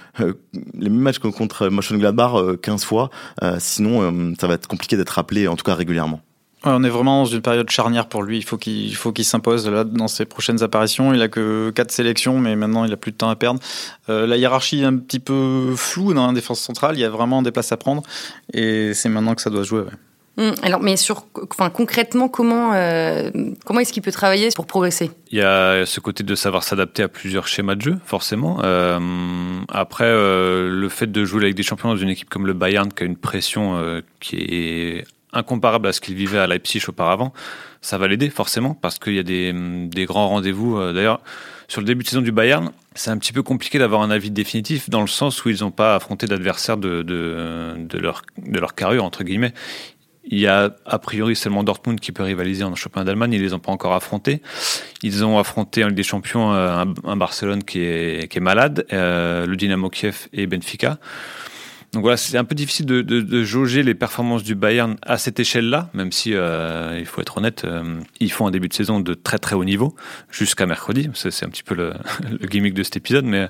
mêmes 0.74 0.94
matchs 0.94 1.18
contre 1.18 1.68
Mönchengladbach 1.68 2.60
15 2.62 2.84
fois. 2.84 3.10
sinon 3.58 4.34
ça 4.38 4.46
va 4.46 4.54
être 4.54 4.66
compliqué 4.66 4.96
d'être 4.96 5.18
appelé 5.18 5.48
en 5.48 5.56
tout 5.56 5.64
cas 5.64 5.74
régulièrement 5.74 6.20
on 6.64 6.82
est 6.84 6.88
vraiment 6.88 7.22
dans 7.22 7.30
une 7.30 7.42
période 7.42 7.70
charnière 7.70 8.06
pour 8.06 8.22
lui. 8.22 8.38
Il 8.38 8.44
faut 8.44 8.56
qu'il 8.56 8.94
faut 8.94 9.12
qu'il 9.12 9.24
s'impose 9.24 9.68
là 9.68 9.84
dans 9.84 10.08
ses 10.08 10.24
prochaines 10.24 10.62
apparitions. 10.62 11.12
Il 11.12 11.22
a 11.22 11.28
que 11.28 11.70
quatre 11.70 11.90
sélections, 11.90 12.38
mais 12.38 12.56
maintenant 12.56 12.84
il 12.84 12.92
a 12.92 12.96
plus 12.96 13.12
de 13.12 13.16
temps 13.16 13.28
à 13.28 13.36
perdre. 13.36 13.60
Euh, 14.08 14.26
la 14.26 14.36
hiérarchie 14.36 14.80
est 14.80 14.86
un 14.86 14.96
petit 14.96 15.20
peu 15.20 15.74
floue 15.76 16.14
dans 16.14 16.26
la 16.26 16.32
défense 16.32 16.60
centrale. 16.60 16.96
Il 16.96 17.00
y 17.00 17.04
a 17.04 17.10
vraiment 17.10 17.42
des 17.42 17.52
places 17.52 17.72
à 17.72 17.76
prendre, 17.76 18.02
et 18.52 18.94
c'est 18.94 19.08
maintenant 19.08 19.34
que 19.34 19.42
ça 19.42 19.50
doit 19.50 19.62
jouer. 19.62 19.84
Hum, 20.38 20.54
alors, 20.62 20.82
mais 20.82 20.96
sur, 20.96 21.24
enfin, 21.50 21.70
concrètement, 21.70 22.28
comment, 22.28 22.74
euh, 22.74 23.30
comment 23.64 23.80
est-ce 23.80 23.92
qu'il 23.92 24.02
peut 24.02 24.12
travailler 24.12 24.50
pour 24.54 24.66
progresser? 24.66 25.10
Il 25.30 25.38
y 25.38 25.42
a 25.42 25.86
ce 25.86 25.98
côté 25.98 26.24
de 26.24 26.34
savoir 26.34 26.62
s'adapter 26.62 27.02
à 27.02 27.08
plusieurs 27.08 27.48
schémas 27.48 27.74
de 27.74 27.80
jeu, 27.80 27.96
forcément. 28.04 28.58
Euh, 28.62 28.98
après, 29.70 30.10
le 30.10 30.88
fait 30.90 31.10
de 31.10 31.24
jouer 31.24 31.44
avec 31.44 31.54
des 31.54 31.62
champions 31.62 31.88
dans 31.88 31.96
une 31.96 32.10
équipe 32.10 32.28
comme 32.28 32.46
le 32.46 32.52
Bayern, 32.52 32.92
qui 32.92 33.04
a 33.04 33.06
une 33.06 33.16
pression 33.16 34.02
qui 34.20 34.36
est 34.36 35.04
incomparable 35.36 35.88
à 35.88 35.92
ce 35.92 36.00
qu'il 36.00 36.14
vivait 36.14 36.38
à 36.38 36.46
Leipzig 36.46 36.82
auparavant, 36.88 37.32
ça 37.80 37.98
va 37.98 38.08
l'aider 38.08 38.30
forcément 38.30 38.74
parce 38.74 38.98
qu'il 38.98 39.14
y 39.14 39.18
a 39.18 39.22
des, 39.22 40.04
grands 40.06 40.28
rendez-vous. 40.28 40.76
Euh, 40.76 40.92
d'ailleurs, 40.92 41.20
sur 41.68 41.80
le 41.80 41.86
début 41.86 42.04
de 42.04 42.08
saison 42.08 42.22
du 42.22 42.32
Bayern, 42.32 42.72
c'est 42.94 43.10
un 43.10 43.18
petit 43.18 43.32
peu 43.32 43.42
compliqué 43.42 43.78
d'avoir 43.78 44.02
un 44.02 44.10
avis 44.10 44.30
définitif 44.30 44.88
dans 44.88 45.00
le 45.00 45.06
sens 45.06 45.44
où 45.44 45.50
ils 45.50 45.60
n'ont 45.60 45.70
pas 45.70 45.94
affronté 45.94 46.26
d'adversaires 46.26 46.76
de, 46.76 47.04
leur, 47.98 48.22
de 48.38 48.60
carrure, 48.74 49.04
entre 49.04 49.24
guillemets. 49.24 49.52
Il 50.28 50.40
y 50.40 50.48
a 50.48 50.74
a 50.84 50.98
priori 50.98 51.36
seulement 51.36 51.62
Dortmund 51.62 52.00
qui 52.00 52.10
peut 52.10 52.24
rivaliser 52.24 52.64
en 52.64 52.74
championnat 52.74 53.04
d'Allemagne. 53.04 53.32
Ils 53.34 53.42
les 53.42 53.54
ont 53.54 53.60
pas 53.60 53.70
encore 53.70 53.94
affrontés. 53.94 54.42
Ils 55.02 55.24
ont 55.24 55.38
affronté 55.38 55.84
en 55.84 55.88
Ligue 55.88 55.96
des 55.96 56.02
Champions 56.02 56.52
euh, 56.52 56.84
un, 57.04 57.16
Barcelone 57.16 57.62
qui 57.62 57.80
est, 57.80 58.28
qui 58.28 58.38
est 58.38 58.40
malade, 58.40 58.86
euh, 58.92 59.46
le 59.46 59.56
Dynamo 59.56 59.88
Kiev 59.88 60.26
et 60.32 60.48
Benfica. 60.48 60.98
Donc 61.96 62.02
voilà, 62.02 62.18
c'est 62.18 62.36
un 62.36 62.44
peu 62.44 62.54
difficile 62.54 62.84
de, 62.84 63.00
de, 63.00 63.22
de, 63.22 63.42
jauger 63.42 63.82
les 63.82 63.94
performances 63.94 64.42
du 64.42 64.54
Bayern 64.54 64.98
à 65.00 65.16
cette 65.16 65.40
échelle-là, 65.40 65.88
même 65.94 66.12
si, 66.12 66.34
euh, 66.34 66.94
il 66.98 67.06
faut 67.06 67.22
être 67.22 67.38
honnête, 67.38 67.64
euh, 67.64 67.98
ils 68.20 68.30
font 68.30 68.46
un 68.46 68.50
début 68.50 68.68
de 68.68 68.74
saison 68.74 69.00
de 69.00 69.14
très 69.14 69.38
très 69.38 69.56
haut 69.56 69.64
niveau, 69.64 69.96
jusqu'à 70.30 70.66
mercredi. 70.66 71.08
C'est 71.14 71.46
un 71.46 71.48
petit 71.48 71.62
peu 71.62 71.74
le, 71.74 71.94
le, 72.38 72.46
gimmick 72.48 72.74
de 72.74 72.82
cet 72.82 72.98
épisode, 72.98 73.24
mais 73.24 73.48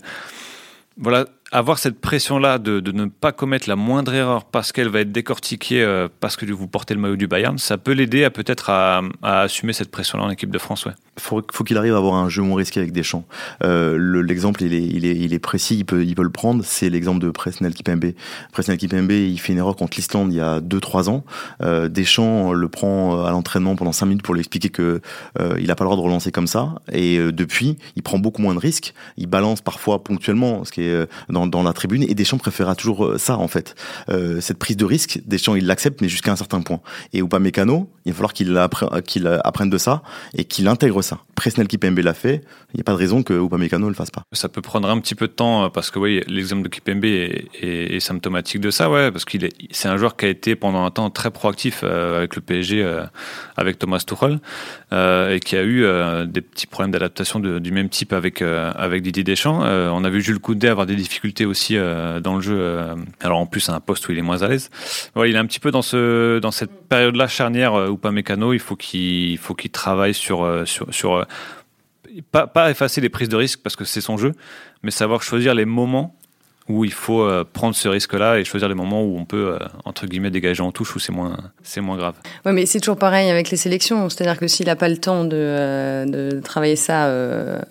voilà, 0.97 1.27
avoir 1.53 1.79
cette 1.79 2.01
pression-là 2.01 2.59
de, 2.59 2.81
de, 2.81 2.93
ne 2.93 3.07
pas 3.07 3.33
commettre 3.33 3.69
la 3.69 3.77
moindre 3.77 4.13
erreur 4.15 4.45
parce 4.45 4.73
qu'elle 4.73 4.89
va 4.89 5.01
être 5.01 5.13
décortiquée 5.13 5.83
euh, 5.83 6.09
parce 6.21 6.37
que 6.37 6.45
vous 6.47 6.67
portez 6.67 6.95
le 6.95 7.01
maillot 7.01 7.17
du 7.17 7.29
Bayern, 7.29 7.57
ça 7.59 7.79
peut 7.79 7.93
l'aider 7.93 8.25
à 8.25 8.31
peut-être 8.31 8.71
à, 8.71 9.03
à, 9.23 9.43
assumer 9.43 9.73
cette 9.73 9.91
pression-là 9.91 10.25
en 10.25 10.31
équipe 10.31 10.51
de 10.51 10.59
France. 10.59 10.87
Ouais. 10.87 10.93
Faut, 11.19 11.41
qu'il 11.43 11.79
arrive 11.79 11.95
à 11.95 11.99
avoir 11.99 12.15
un 12.15 12.29
jeu 12.29 12.43
moins 12.43 12.59
risqué 12.59 12.81
avec 12.81 12.93
Deschamps. 12.93 13.25
Euh, 13.63 13.97
L'exemple, 14.23 14.63
il, 14.65 14.75
est, 14.75 14.83
il, 14.83 15.07
est, 15.07 15.17
il 15.17 15.33
est 15.33 15.39
précis, 15.39 15.77
il 15.79 15.85
peut, 15.85 16.03
le 16.03 16.31
prendre. 16.31 16.63
C'est 16.65 16.91
l'exemple 16.91 17.21
de 17.21 17.31
Presnel 17.31 17.75
Kipembe. 17.75 18.13
Presnel 18.53 18.77
Kipembe, 18.77 19.11
il 19.13 19.39
fait 19.39 19.53
une 19.53 19.59
erreur 19.59 19.77
contre 19.77 19.97
l'Islande 19.97 20.33
il 20.33 20.37
y 20.37 20.41
a 20.41 20.61
2-3 20.61 21.09
ans. 21.09 21.25
Euh, 21.63 21.89
Deschamps 21.89 22.53
le 22.53 22.69
prend 22.69 23.25
à 23.25 23.31
l'entraînement 23.31 23.77
pendant 23.77 23.93
5 23.93 24.07
minutes 24.07 24.23
pour 24.23 24.35
lui 24.35 24.41
expliquer 24.41 24.69
que 24.69 25.01
euh, 25.41 25.57
il 25.59 25.69
n'a 25.69 25.75
pas 25.75 25.85
le 25.85 25.89
droit 25.89 25.97
de 25.97 26.03
relancer 26.03 26.33
comme 26.33 26.47
ça. 26.47 26.75
Et 26.93 27.19
euh, 27.19 27.33
depuis, 27.33 27.77
il 27.97 28.03
prend 28.03 28.19
beaucoup 28.19 28.43
moins 28.43 28.55
de 28.55 28.59
risques. 28.59 28.95
Il 29.17 29.27
balance 29.27 29.61
parfois 29.61 30.03
ponctuellement, 30.05 30.65
ce 30.65 30.73
qui 30.73 30.83
est 30.83 30.93
euh, 30.93 31.07
dans, 31.45 31.63
la 31.63 31.73
tribune. 31.73 32.03
Et 32.03 32.15
Deschamps 32.15 32.39
préférera 32.39 32.75
toujours 32.75 33.05
euh, 33.05 33.19
ça, 33.19 33.39
en 33.39 33.49
fait. 33.49 33.75
Euh, 34.09 34.41
cette 34.41 34.59
prise 34.59 34.77
de 34.77 34.85
risque, 34.85 35.21
Deschamps, 35.27 35.55
il 35.55 35.67
l'accepte, 35.67 36.01
mais 36.01 36.09
jusqu'à 36.09 36.33
un 36.33 36.37
certain 36.37 36.63
point. 36.63 36.81
Et 37.13 37.23
Mécano, 37.39 37.91
il 38.07 38.13
va 38.13 38.17
falloir 38.17 39.03
qu'il 39.03 39.27
apprenne 39.45 39.69
de 39.69 39.79
ça 39.79 40.03
et 40.35 40.45
qu'il 40.45 40.69
intègre 40.69 41.03
ça. 41.03 41.21
Presnel 41.35 41.69
Kipembe 41.69 41.99
l'a 41.99 42.15
fait. 42.15 42.43
Il 42.73 42.77
n'y 42.77 42.81
a 42.81 42.85
pas 42.85 42.93
de 42.93 42.97
raison 42.97 43.23
que 43.23 43.35
Upamecano 43.35 43.85
ne 43.85 43.91
le 43.91 43.95
fasse 43.95 44.11
pas. 44.11 44.23
Ça 44.33 44.49
peut 44.49 44.63
prendre 44.63 44.89
un 44.89 44.99
petit 45.01 45.15
peu 45.15 45.27
de 45.27 45.33
temps 45.33 45.65
euh, 45.65 45.69
parce 45.69 45.91
que 45.91 45.99
oui, 45.99 46.23
l'exemple 46.29 46.63
de 46.63 46.69
Kipembe 46.69 47.05
est, 47.05 47.47
est, 47.61 48.01
symptomatique 48.01 48.61
de 48.61 48.71
ça, 48.71 48.91
ouais, 48.91 49.11
parce 49.11 49.25
qu'il 49.25 49.45
est, 49.45 49.53
c'est 49.71 49.89
un 49.89 49.97
joueur 49.97 50.17
qui 50.17 50.25
a 50.25 50.29
été 50.29 50.57
pendant 50.57 50.85
un 50.85 50.91
temps 50.91 51.11
très 51.11 51.31
proactif 51.31 51.83
avec 51.83 52.37
le 52.37 52.43
PSG, 52.43 53.07
avec 53.57 53.79
Thomas 53.79 54.03
Tuchel, 54.07 54.39
et 54.93 55.41
qui 55.41 55.57
a 55.57 55.65
eu 55.65 55.85
des 56.27 56.41
petits 56.41 56.67
problèmes 56.67 56.93
d'adaptation 56.93 57.41
du 57.41 57.73
même 57.73 57.89
type 57.89 58.13
avec 58.13 58.43
avec 58.43 59.03
Didier 59.03 59.25
Deschamps. 59.25 59.61
on 59.61 60.05
a 60.05 60.11
vu 60.11 60.21
Jules 60.21 60.39
Koundé 60.39 60.69
avoir 60.69 60.87
des 60.87 60.95
difficultés 60.95 61.26
aussi 61.45 61.77
euh, 61.77 62.21
dans 62.21 62.37
le 62.37 62.41
jeu. 62.41 62.57
Euh, 62.59 62.95
alors 63.21 63.39
en 63.39 63.47
plus, 63.47 63.69
à 63.69 63.75
un 63.75 63.81
poste 63.81 64.09
où 64.09 64.13
il 64.13 64.19
est 64.19 64.23
moins 64.23 64.43
à 64.43 64.49
l'aise. 64.49 64.71
il 65.17 65.35
est 65.35 65.39
un 65.39 65.47
petit 65.47 65.61
peu 65.61 65.71
dans 65.71 65.83
ce 65.83 66.39
dans 66.39 66.51
cette 66.51 66.89
période-là 66.89 67.29
charnière 67.29 67.75
euh, 67.75 67.89
ou 67.89 67.97
pas 67.97 68.13
mécano. 68.13 68.53
Il 68.53 68.59
faut 68.59 68.77
qu'il 68.77 69.39
qu'il 69.39 69.71
travaille 69.71 70.15
sur 70.15 70.47
sur 70.67 70.93
sur 70.93 71.27
pas, 72.31 72.47
pas 72.47 72.71
effacer 72.71 73.01
les 73.01 73.09
prises 73.09 73.29
de 73.29 73.37
risque 73.37 73.61
parce 73.63 73.77
que 73.77 73.85
c'est 73.85 74.01
son 74.01 74.17
jeu, 74.17 74.33
mais 74.83 74.91
savoir 74.91 75.23
choisir 75.23 75.55
les 75.55 75.65
moments 75.65 76.15
où 76.69 76.85
il 76.85 76.93
faut 76.93 77.31
prendre 77.53 77.77
ce 77.77 77.89
risque-là 77.89 78.41
et 78.41 78.45
choisir 78.45 78.69
les 78.69 78.75
moments 78.75 79.05
où 79.05 79.17
on 79.17 79.25
peut, 79.25 79.57
entre 79.85 80.07
guillemets, 80.07 80.33
dégager 80.33 80.63
en 80.63 80.73
touche 80.73 80.97
où 80.97 80.99
c'est 80.99 81.13
moins, 81.13 81.37
c'est 81.63 81.81
moins 81.81 81.97
grave. 81.97 82.15
Ouais, 82.45 82.53
mais 82.53 82.67
c'est 82.67 82.81
toujours 82.81 82.99
pareil 82.99 83.31
avec 83.31 83.51
les 83.51 83.57
sélections. 83.57 84.09
C'est-à-dire 84.09 84.37
que 84.37 84.49
s'il 84.49 84.67
n'a 84.67 84.75
pas 84.75 84.89
le 84.89 84.97
temps 84.97 85.23
de, 85.23 86.05
de 86.09 86.41
travailler 86.41 86.75
ça 86.75 87.09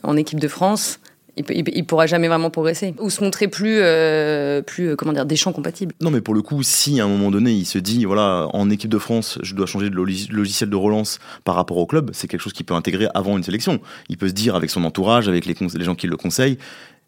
en 0.04 0.16
équipe 0.16 0.40
de 0.40 0.48
France, 0.48 1.02
il, 1.38 1.86
pourra 1.86 2.08
jamais 2.08 2.28
vraiment 2.28 2.50
progresser 2.50 2.94
ou 3.00 3.10
se 3.10 3.24
montrer 3.24 3.48
plus, 3.48 3.78
euh, 3.80 4.62
plus 4.62 4.90
euh, 4.90 4.96
comment 4.96 5.14
dire, 5.14 5.26
des 5.26 5.36
champs 5.36 5.52
compatibles. 5.52 5.94
Non, 6.02 6.12
mais 6.12 6.22
pour 6.22 6.34
le 6.34 6.42
coup, 6.42 6.64
si 6.64 7.00
à 7.00 7.06
un 7.06 7.08
moment 7.08 7.32
donné 7.32 7.52
il 7.52 7.66
se 7.66 7.78
dit, 7.78 8.06
voilà, 8.06 8.48
en 8.54 8.70
équipe 8.70 8.90
de 8.90 8.98
France, 8.98 9.40
je 9.42 9.54
dois 9.56 9.66
changer 9.66 9.90
de 9.90 9.96
logiciel 9.96 10.70
de 10.70 10.76
relance 10.76 11.20
par 11.44 11.56
rapport 11.56 11.78
au 11.78 11.86
club, 11.86 12.12
c'est 12.14 12.28
quelque 12.28 12.42
chose 12.42 12.54
qu'il 12.54 12.66
peut 12.66 12.74
intégrer 12.74 13.08
avant 13.14 13.38
une 13.38 13.44
sélection. 13.44 13.80
Il 14.10 14.18
peut 14.18 14.30
se 14.30 14.34
dire 14.34 14.56
avec 14.56 14.70
son 14.70 14.84
entourage, 14.84 15.28
avec 15.28 15.46
les, 15.46 15.56
les 15.76 15.84
gens 15.84 15.96
qui 15.96 16.08
le 16.08 16.18
conseillent, 16.18 16.58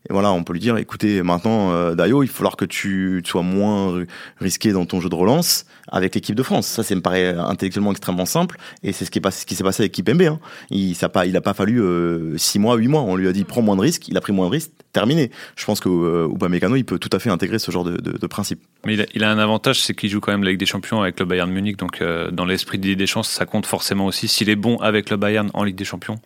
et 0.09 0.13
voilà, 0.13 0.31
on 0.31 0.43
peut 0.43 0.53
lui 0.53 0.61
dire, 0.61 0.77
écoutez, 0.77 1.21
maintenant, 1.21 1.71
euh, 1.71 1.93
Dayo, 1.93 2.23
il 2.23 2.27
va 2.27 2.33
falloir 2.33 2.55
que 2.55 2.63
tu, 2.63 3.21
sois 3.25 3.41
moins 3.41 4.05
risqué 4.39 4.71
dans 4.71 4.85
ton 4.85 5.01
jeu 5.01 5.09
de 5.09 5.15
relance 5.15 5.65
avec 5.89 6.15
l'équipe 6.15 6.35
de 6.35 6.43
France. 6.43 6.65
Ça, 6.65 6.81
ça 6.81 6.95
me 6.95 7.01
paraît 7.01 7.35
intellectuellement 7.35 7.91
extrêmement 7.91 8.25
simple, 8.25 8.57
et 8.83 8.93
c'est 8.93 9.03
ce 9.03 9.11
qui, 9.11 9.55
s'est 9.55 9.63
passé 9.63 9.83
avec 9.83 9.91
Kipembe. 9.91 10.21
Hein. 10.21 10.39
Il 10.69 10.95
n'a 11.01 11.41
pas, 11.41 11.53
fallu 11.53 11.81
euh, 11.81 12.37
six 12.37 12.57
mois, 12.57 12.75
huit 12.75 12.87
mois. 12.87 13.01
On 13.01 13.17
lui 13.17 13.27
a 13.27 13.33
dit, 13.33 13.43
prends 13.43 13.61
moins 13.61 13.75
de 13.75 13.81
risques. 13.81 14.07
Il 14.07 14.15
a 14.17 14.21
pris 14.21 14.31
moins 14.31 14.45
de 14.45 14.51
risques. 14.51 14.71
Terminé. 14.93 15.29
Je 15.55 15.65
pense 15.65 15.79
que 15.79 15.89
euh, 15.89 16.77
il 16.77 16.85
peut 16.85 16.99
tout 16.99 17.09
à 17.11 17.19
fait 17.19 17.29
intégrer 17.29 17.59
ce 17.59 17.71
genre 17.71 17.83
de, 17.83 17.97
de, 17.97 18.27
principe. 18.27 18.61
Mais 18.85 18.97
il 19.13 19.23
a, 19.23 19.29
un 19.29 19.39
avantage, 19.39 19.81
c'est 19.81 19.93
qu'il 19.93 20.09
joue 20.09 20.21
quand 20.21 20.31
même 20.31 20.43
la 20.43 20.51
Ligue 20.51 20.59
des 20.59 20.65
Champions 20.65 21.01
avec 21.01 21.19
le 21.19 21.25
Bayern 21.25 21.51
Munich. 21.51 21.77
Donc, 21.77 22.01
euh, 22.01 22.31
dans 22.31 22.45
l'esprit 22.45 22.77
des 22.77 23.07
chances, 23.07 23.29
ça 23.29 23.45
compte 23.45 23.65
forcément 23.65 24.05
aussi. 24.05 24.27
S'il 24.27 24.49
est 24.49 24.55
bon 24.55 24.77
avec 24.77 25.09
le 25.09 25.17
Bayern 25.17 25.49
en 25.53 25.63
Ligue 25.63 25.75
des 25.75 25.85
Champions, 25.85 26.19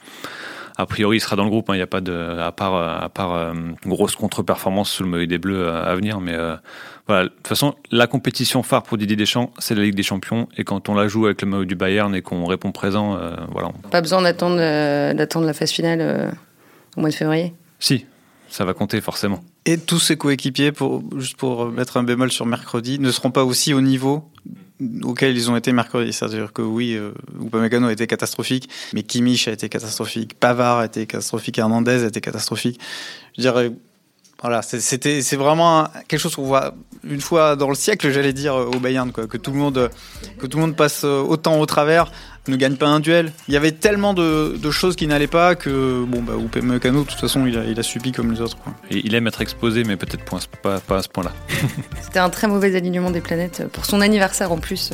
a 0.81 0.85
priori, 0.85 1.17
il 1.17 1.19
sera 1.19 1.35
dans 1.35 1.43
le 1.43 1.49
groupe. 1.49 1.69
Hein. 1.69 1.75
Il 1.75 1.77
n'y 1.77 1.83
a 1.83 1.87
pas 1.87 2.01
de, 2.01 2.39
à 2.39 2.51
part, 2.51 2.75
à 2.75 3.09
part 3.09 3.33
euh, 3.33 3.53
grosse 3.85 4.15
contre-performance 4.15 4.91
sous 4.91 5.03
le 5.03 5.09
maillot 5.09 5.25
des 5.25 5.37
Bleus 5.37 5.65
euh, 5.65 5.83
à 5.83 5.95
venir. 5.95 6.19
Mais 6.19 6.33
euh, 6.33 6.55
voilà. 7.07 7.23
De 7.25 7.29
toute 7.29 7.47
façon, 7.47 7.75
la 7.91 8.07
compétition 8.07 8.63
phare 8.63 8.83
pour 8.83 8.97
Didier 8.97 9.15
Deschamps, 9.15 9.51
c'est 9.59 9.75
la 9.75 9.83
Ligue 9.83 9.95
des 9.95 10.03
Champions. 10.03 10.47
Et 10.57 10.63
quand 10.63 10.89
on 10.89 10.95
la 10.95 11.07
joue 11.07 11.25
avec 11.25 11.41
le 11.41 11.47
maillot 11.47 11.65
du 11.65 11.75
Bayern 11.75 12.13
et 12.15 12.21
qu'on 12.21 12.45
répond 12.45 12.71
présent, 12.71 13.19
voilà. 13.51 13.69
Pas 13.89 14.01
besoin 14.01 14.21
d'attendre, 14.21 14.57
d'attendre 14.57 15.45
la 15.45 15.53
phase 15.53 15.71
finale 15.71 16.33
au 16.97 17.01
mois 17.01 17.09
de 17.09 17.15
février? 17.15 17.53
Si, 17.79 18.05
ça 18.49 18.65
va 18.65 18.73
compter 18.73 19.01
forcément. 19.01 19.41
Et 19.65 19.77
tous 19.77 19.99
ses 19.99 20.17
coéquipiers, 20.17 20.71
juste 21.17 21.37
pour 21.37 21.67
mettre 21.67 21.97
un 21.97 22.03
bémol 22.03 22.31
sur 22.31 22.47
mercredi, 22.47 22.97
ne 22.97 23.11
seront 23.11 23.29
pas 23.29 23.43
aussi 23.43 23.73
au 23.73 23.81
niveau 23.81 24.31
auxquels 25.03 25.37
ils 25.37 25.51
ont 25.51 25.55
été 25.55 25.71
mercredi. 25.71 26.11
C'est-à-dire 26.13 26.51
que 26.51 26.63
oui, 26.63 26.95
euh, 26.95 27.11
Upamecano 27.39 27.87
a 27.87 27.91
été 27.91 28.07
catastrophique, 28.07 28.69
mais 28.93 29.03
Kimmich 29.03 29.47
a 29.47 29.51
été 29.51 29.69
catastrophique, 29.69 30.33
Pavard 30.39 30.79
a 30.79 30.85
été 30.85 31.05
catastrophique, 31.05 31.59
Hernandez 31.59 32.03
a 32.03 32.07
été 32.07 32.21
catastrophique. 32.21 32.79
Je 33.37 33.41
dirais, 33.41 33.71
voilà, 34.41 34.61
c'était, 34.61 35.21
c'est 35.21 35.35
vraiment 35.35 35.87
quelque 36.07 36.19
chose 36.19 36.35
qu'on 36.35 36.45
voit 36.45 36.73
une 37.03 37.21
fois 37.21 37.55
dans 37.55 37.69
le 37.69 37.75
siècle, 37.75 38.11
j'allais 38.11 38.33
dire, 38.33 38.55
au 38.55 38.79
Bayern, 38.79 39.11
quoi, 39.11 39.27
que 39.27 39.37
tout 39.37 39.51
le 39.51 39.57
monde, 39.57 39.89
que 40.39 40.47
tout 40.47 40.57
le 40.57 40.61
monde 40.61 40.75
passe 40.75 41.03
autant 41.03 41.59
au 41.59 41.65
travers 41.65 42.11
ne 42.47 42.55
gagne 42.55 42.75
pas 42.75 42.87
un 42.87 42.99
duel. 42.99 43.31
Il 43.47 43.53
y 43.53 43.57
avait 43.57 43.71
tellement 43.71 44.13
de, 44.13 44.71
choses 44.71 44.95
qui 44.95 45.05
n'allaient 45.07 45.27
pas 45.27 45.55
que 45.55 46.03
bon 46.05 46.21
bah 46.21 46.33
Upamecano 46.39 47.03
de 47.03 47.07
toute 47.07 47.19
façon 47.19 47.45
il 47.45 47.57
a, 47.57 47.65
il 47.65 47.77
a 47.79 47.83
subi 47.83 48.11
comme 48.11 48.31
les 48.31 48.41
autres. 48.41 48.57
Et 48.89 49.01
il 49.03 49.13
aime 49.15 49.27
être 49.27 49.41
exposé 49.41 49.83
mais 49.83 49.97
peut-être 49.97 50.23
pas, 50.61 50.79
pas 50.79 50.97
à 50.97 51.03
ce 51.03 51.09
point-là. 51.09 51.31
C'était 52.01 52.19
un 52.19 52.29
très 52.29 52.47
mauvais 52.47 52.75
alignement 52.75 53.11
des 53.11 53.21
planètes 53.21 53.67
pour 53.71 53.85
son 53.85 54.01
anniversaire 54.01 54.51
en 54.51 54.57
plus. 54.57 54.93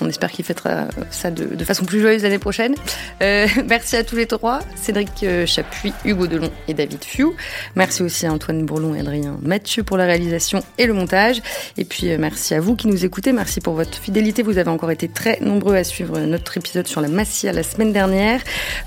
On 0.00 0.08
espère 0.08 0.30
qu'il 0.30 0.44
fêtera 0.44 0.86
ça 1.10 1.30
de, 1.30 1.64
façon 1.64 1.84
plus 1.84 2.00
joyeuse 2.00 2.22
l'année 2.22 2.38
prochaine. 2.38 2.74
Euh, 3.22 3.46
merci 3.68 3.96
à 3.96 4.04
tous 4.04 4.16
les 4.16 4.26
trois, 4.26 4.60
Cédric 4.74 5.22
euh, 5.22 5.46
Chapuis, 5.46 5.92
Hugo 6.04 6.26
Delon 6.26 6.50
et 6.68 6.74
David 6.74 7.02
Fiou. 7.04 7.34
Merci 7.74 8.02
aussi 8.02 8.26
à 8.26 8.32
Antoine 8.32 8.64
Bourlon 8.64 8.94
et 8.94 9.00
Adrien 9.00 9.38
Mathieu 9.42 9.82
pour 9.82 9.96
la 9.96 10.04
réalisation 10.04 10.62
et 10.78 10.86
le 10.86 10.92
montage. 10.92 11.42
Et 11.76 11.84
puis 11.84 12.10
euh, 12.10 12.16
merci 12.18 12.54
à 12.54 12.60
vous 12.60 12.76
qui 12.76 12.88
nous 12.88 13.04
écoutez. 13.04 13.32
Merci 13.32 13.60
pour 13.60 13.74
votre 13.74 13.96
fidélité. 13.98 14.42
Vous 14.42 14.58
avez 14.58 14.70
encore 14.70 14.90
été 14.90 15.08
très 15.08 15.38
nombreux 15.40 15.76
à 15.76 15.84
suivre 15.84 16.18
notre 16.20 16.56
épisode 16.56 16.86
sur 16.86 17.00
la 17.00 17.08
Massia 17.08 17.52
la 17.52 17.62
semaine 17.62 17.92
dernière. 17.92 18.40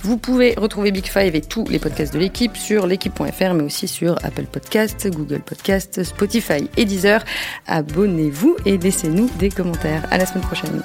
Vous 0.03 0.17
pouvez 0.17 0.53
retrouver 0.57 0.91
Big 0.91 1.05
Five 1.05 1.35
et 1.35 1.41
tous 1.41 1.65
les 1.69 1.79
podcasts 1.79 2.13
de 2.13 2.19
l'équipe 2.19 2.55
sur 2.55 2.87
l'équipe.fr, 2.87 3.53
mais 3.53 3.63
aussi 3.63 3.87
sur 3.87 4.15
Apple 4.23 4.45
Podcasts, 4.51 5.07
Google 5.09 5.41
Podcasts, 5.41 6.03
Spotify 6.03 6.69
et 6.77 6.85
Deezer. 6.85 7.23
Abonnez-vous 7.67 8.57
et 8.65 8.77
laissez-nous 8.77 9.29
des 9.39 9.49
commentaires. 9.49 10.05
À 10.11 10.17
la 10.17 10.25
semaine 10.25 10.43
prochaine. 10.43 10.83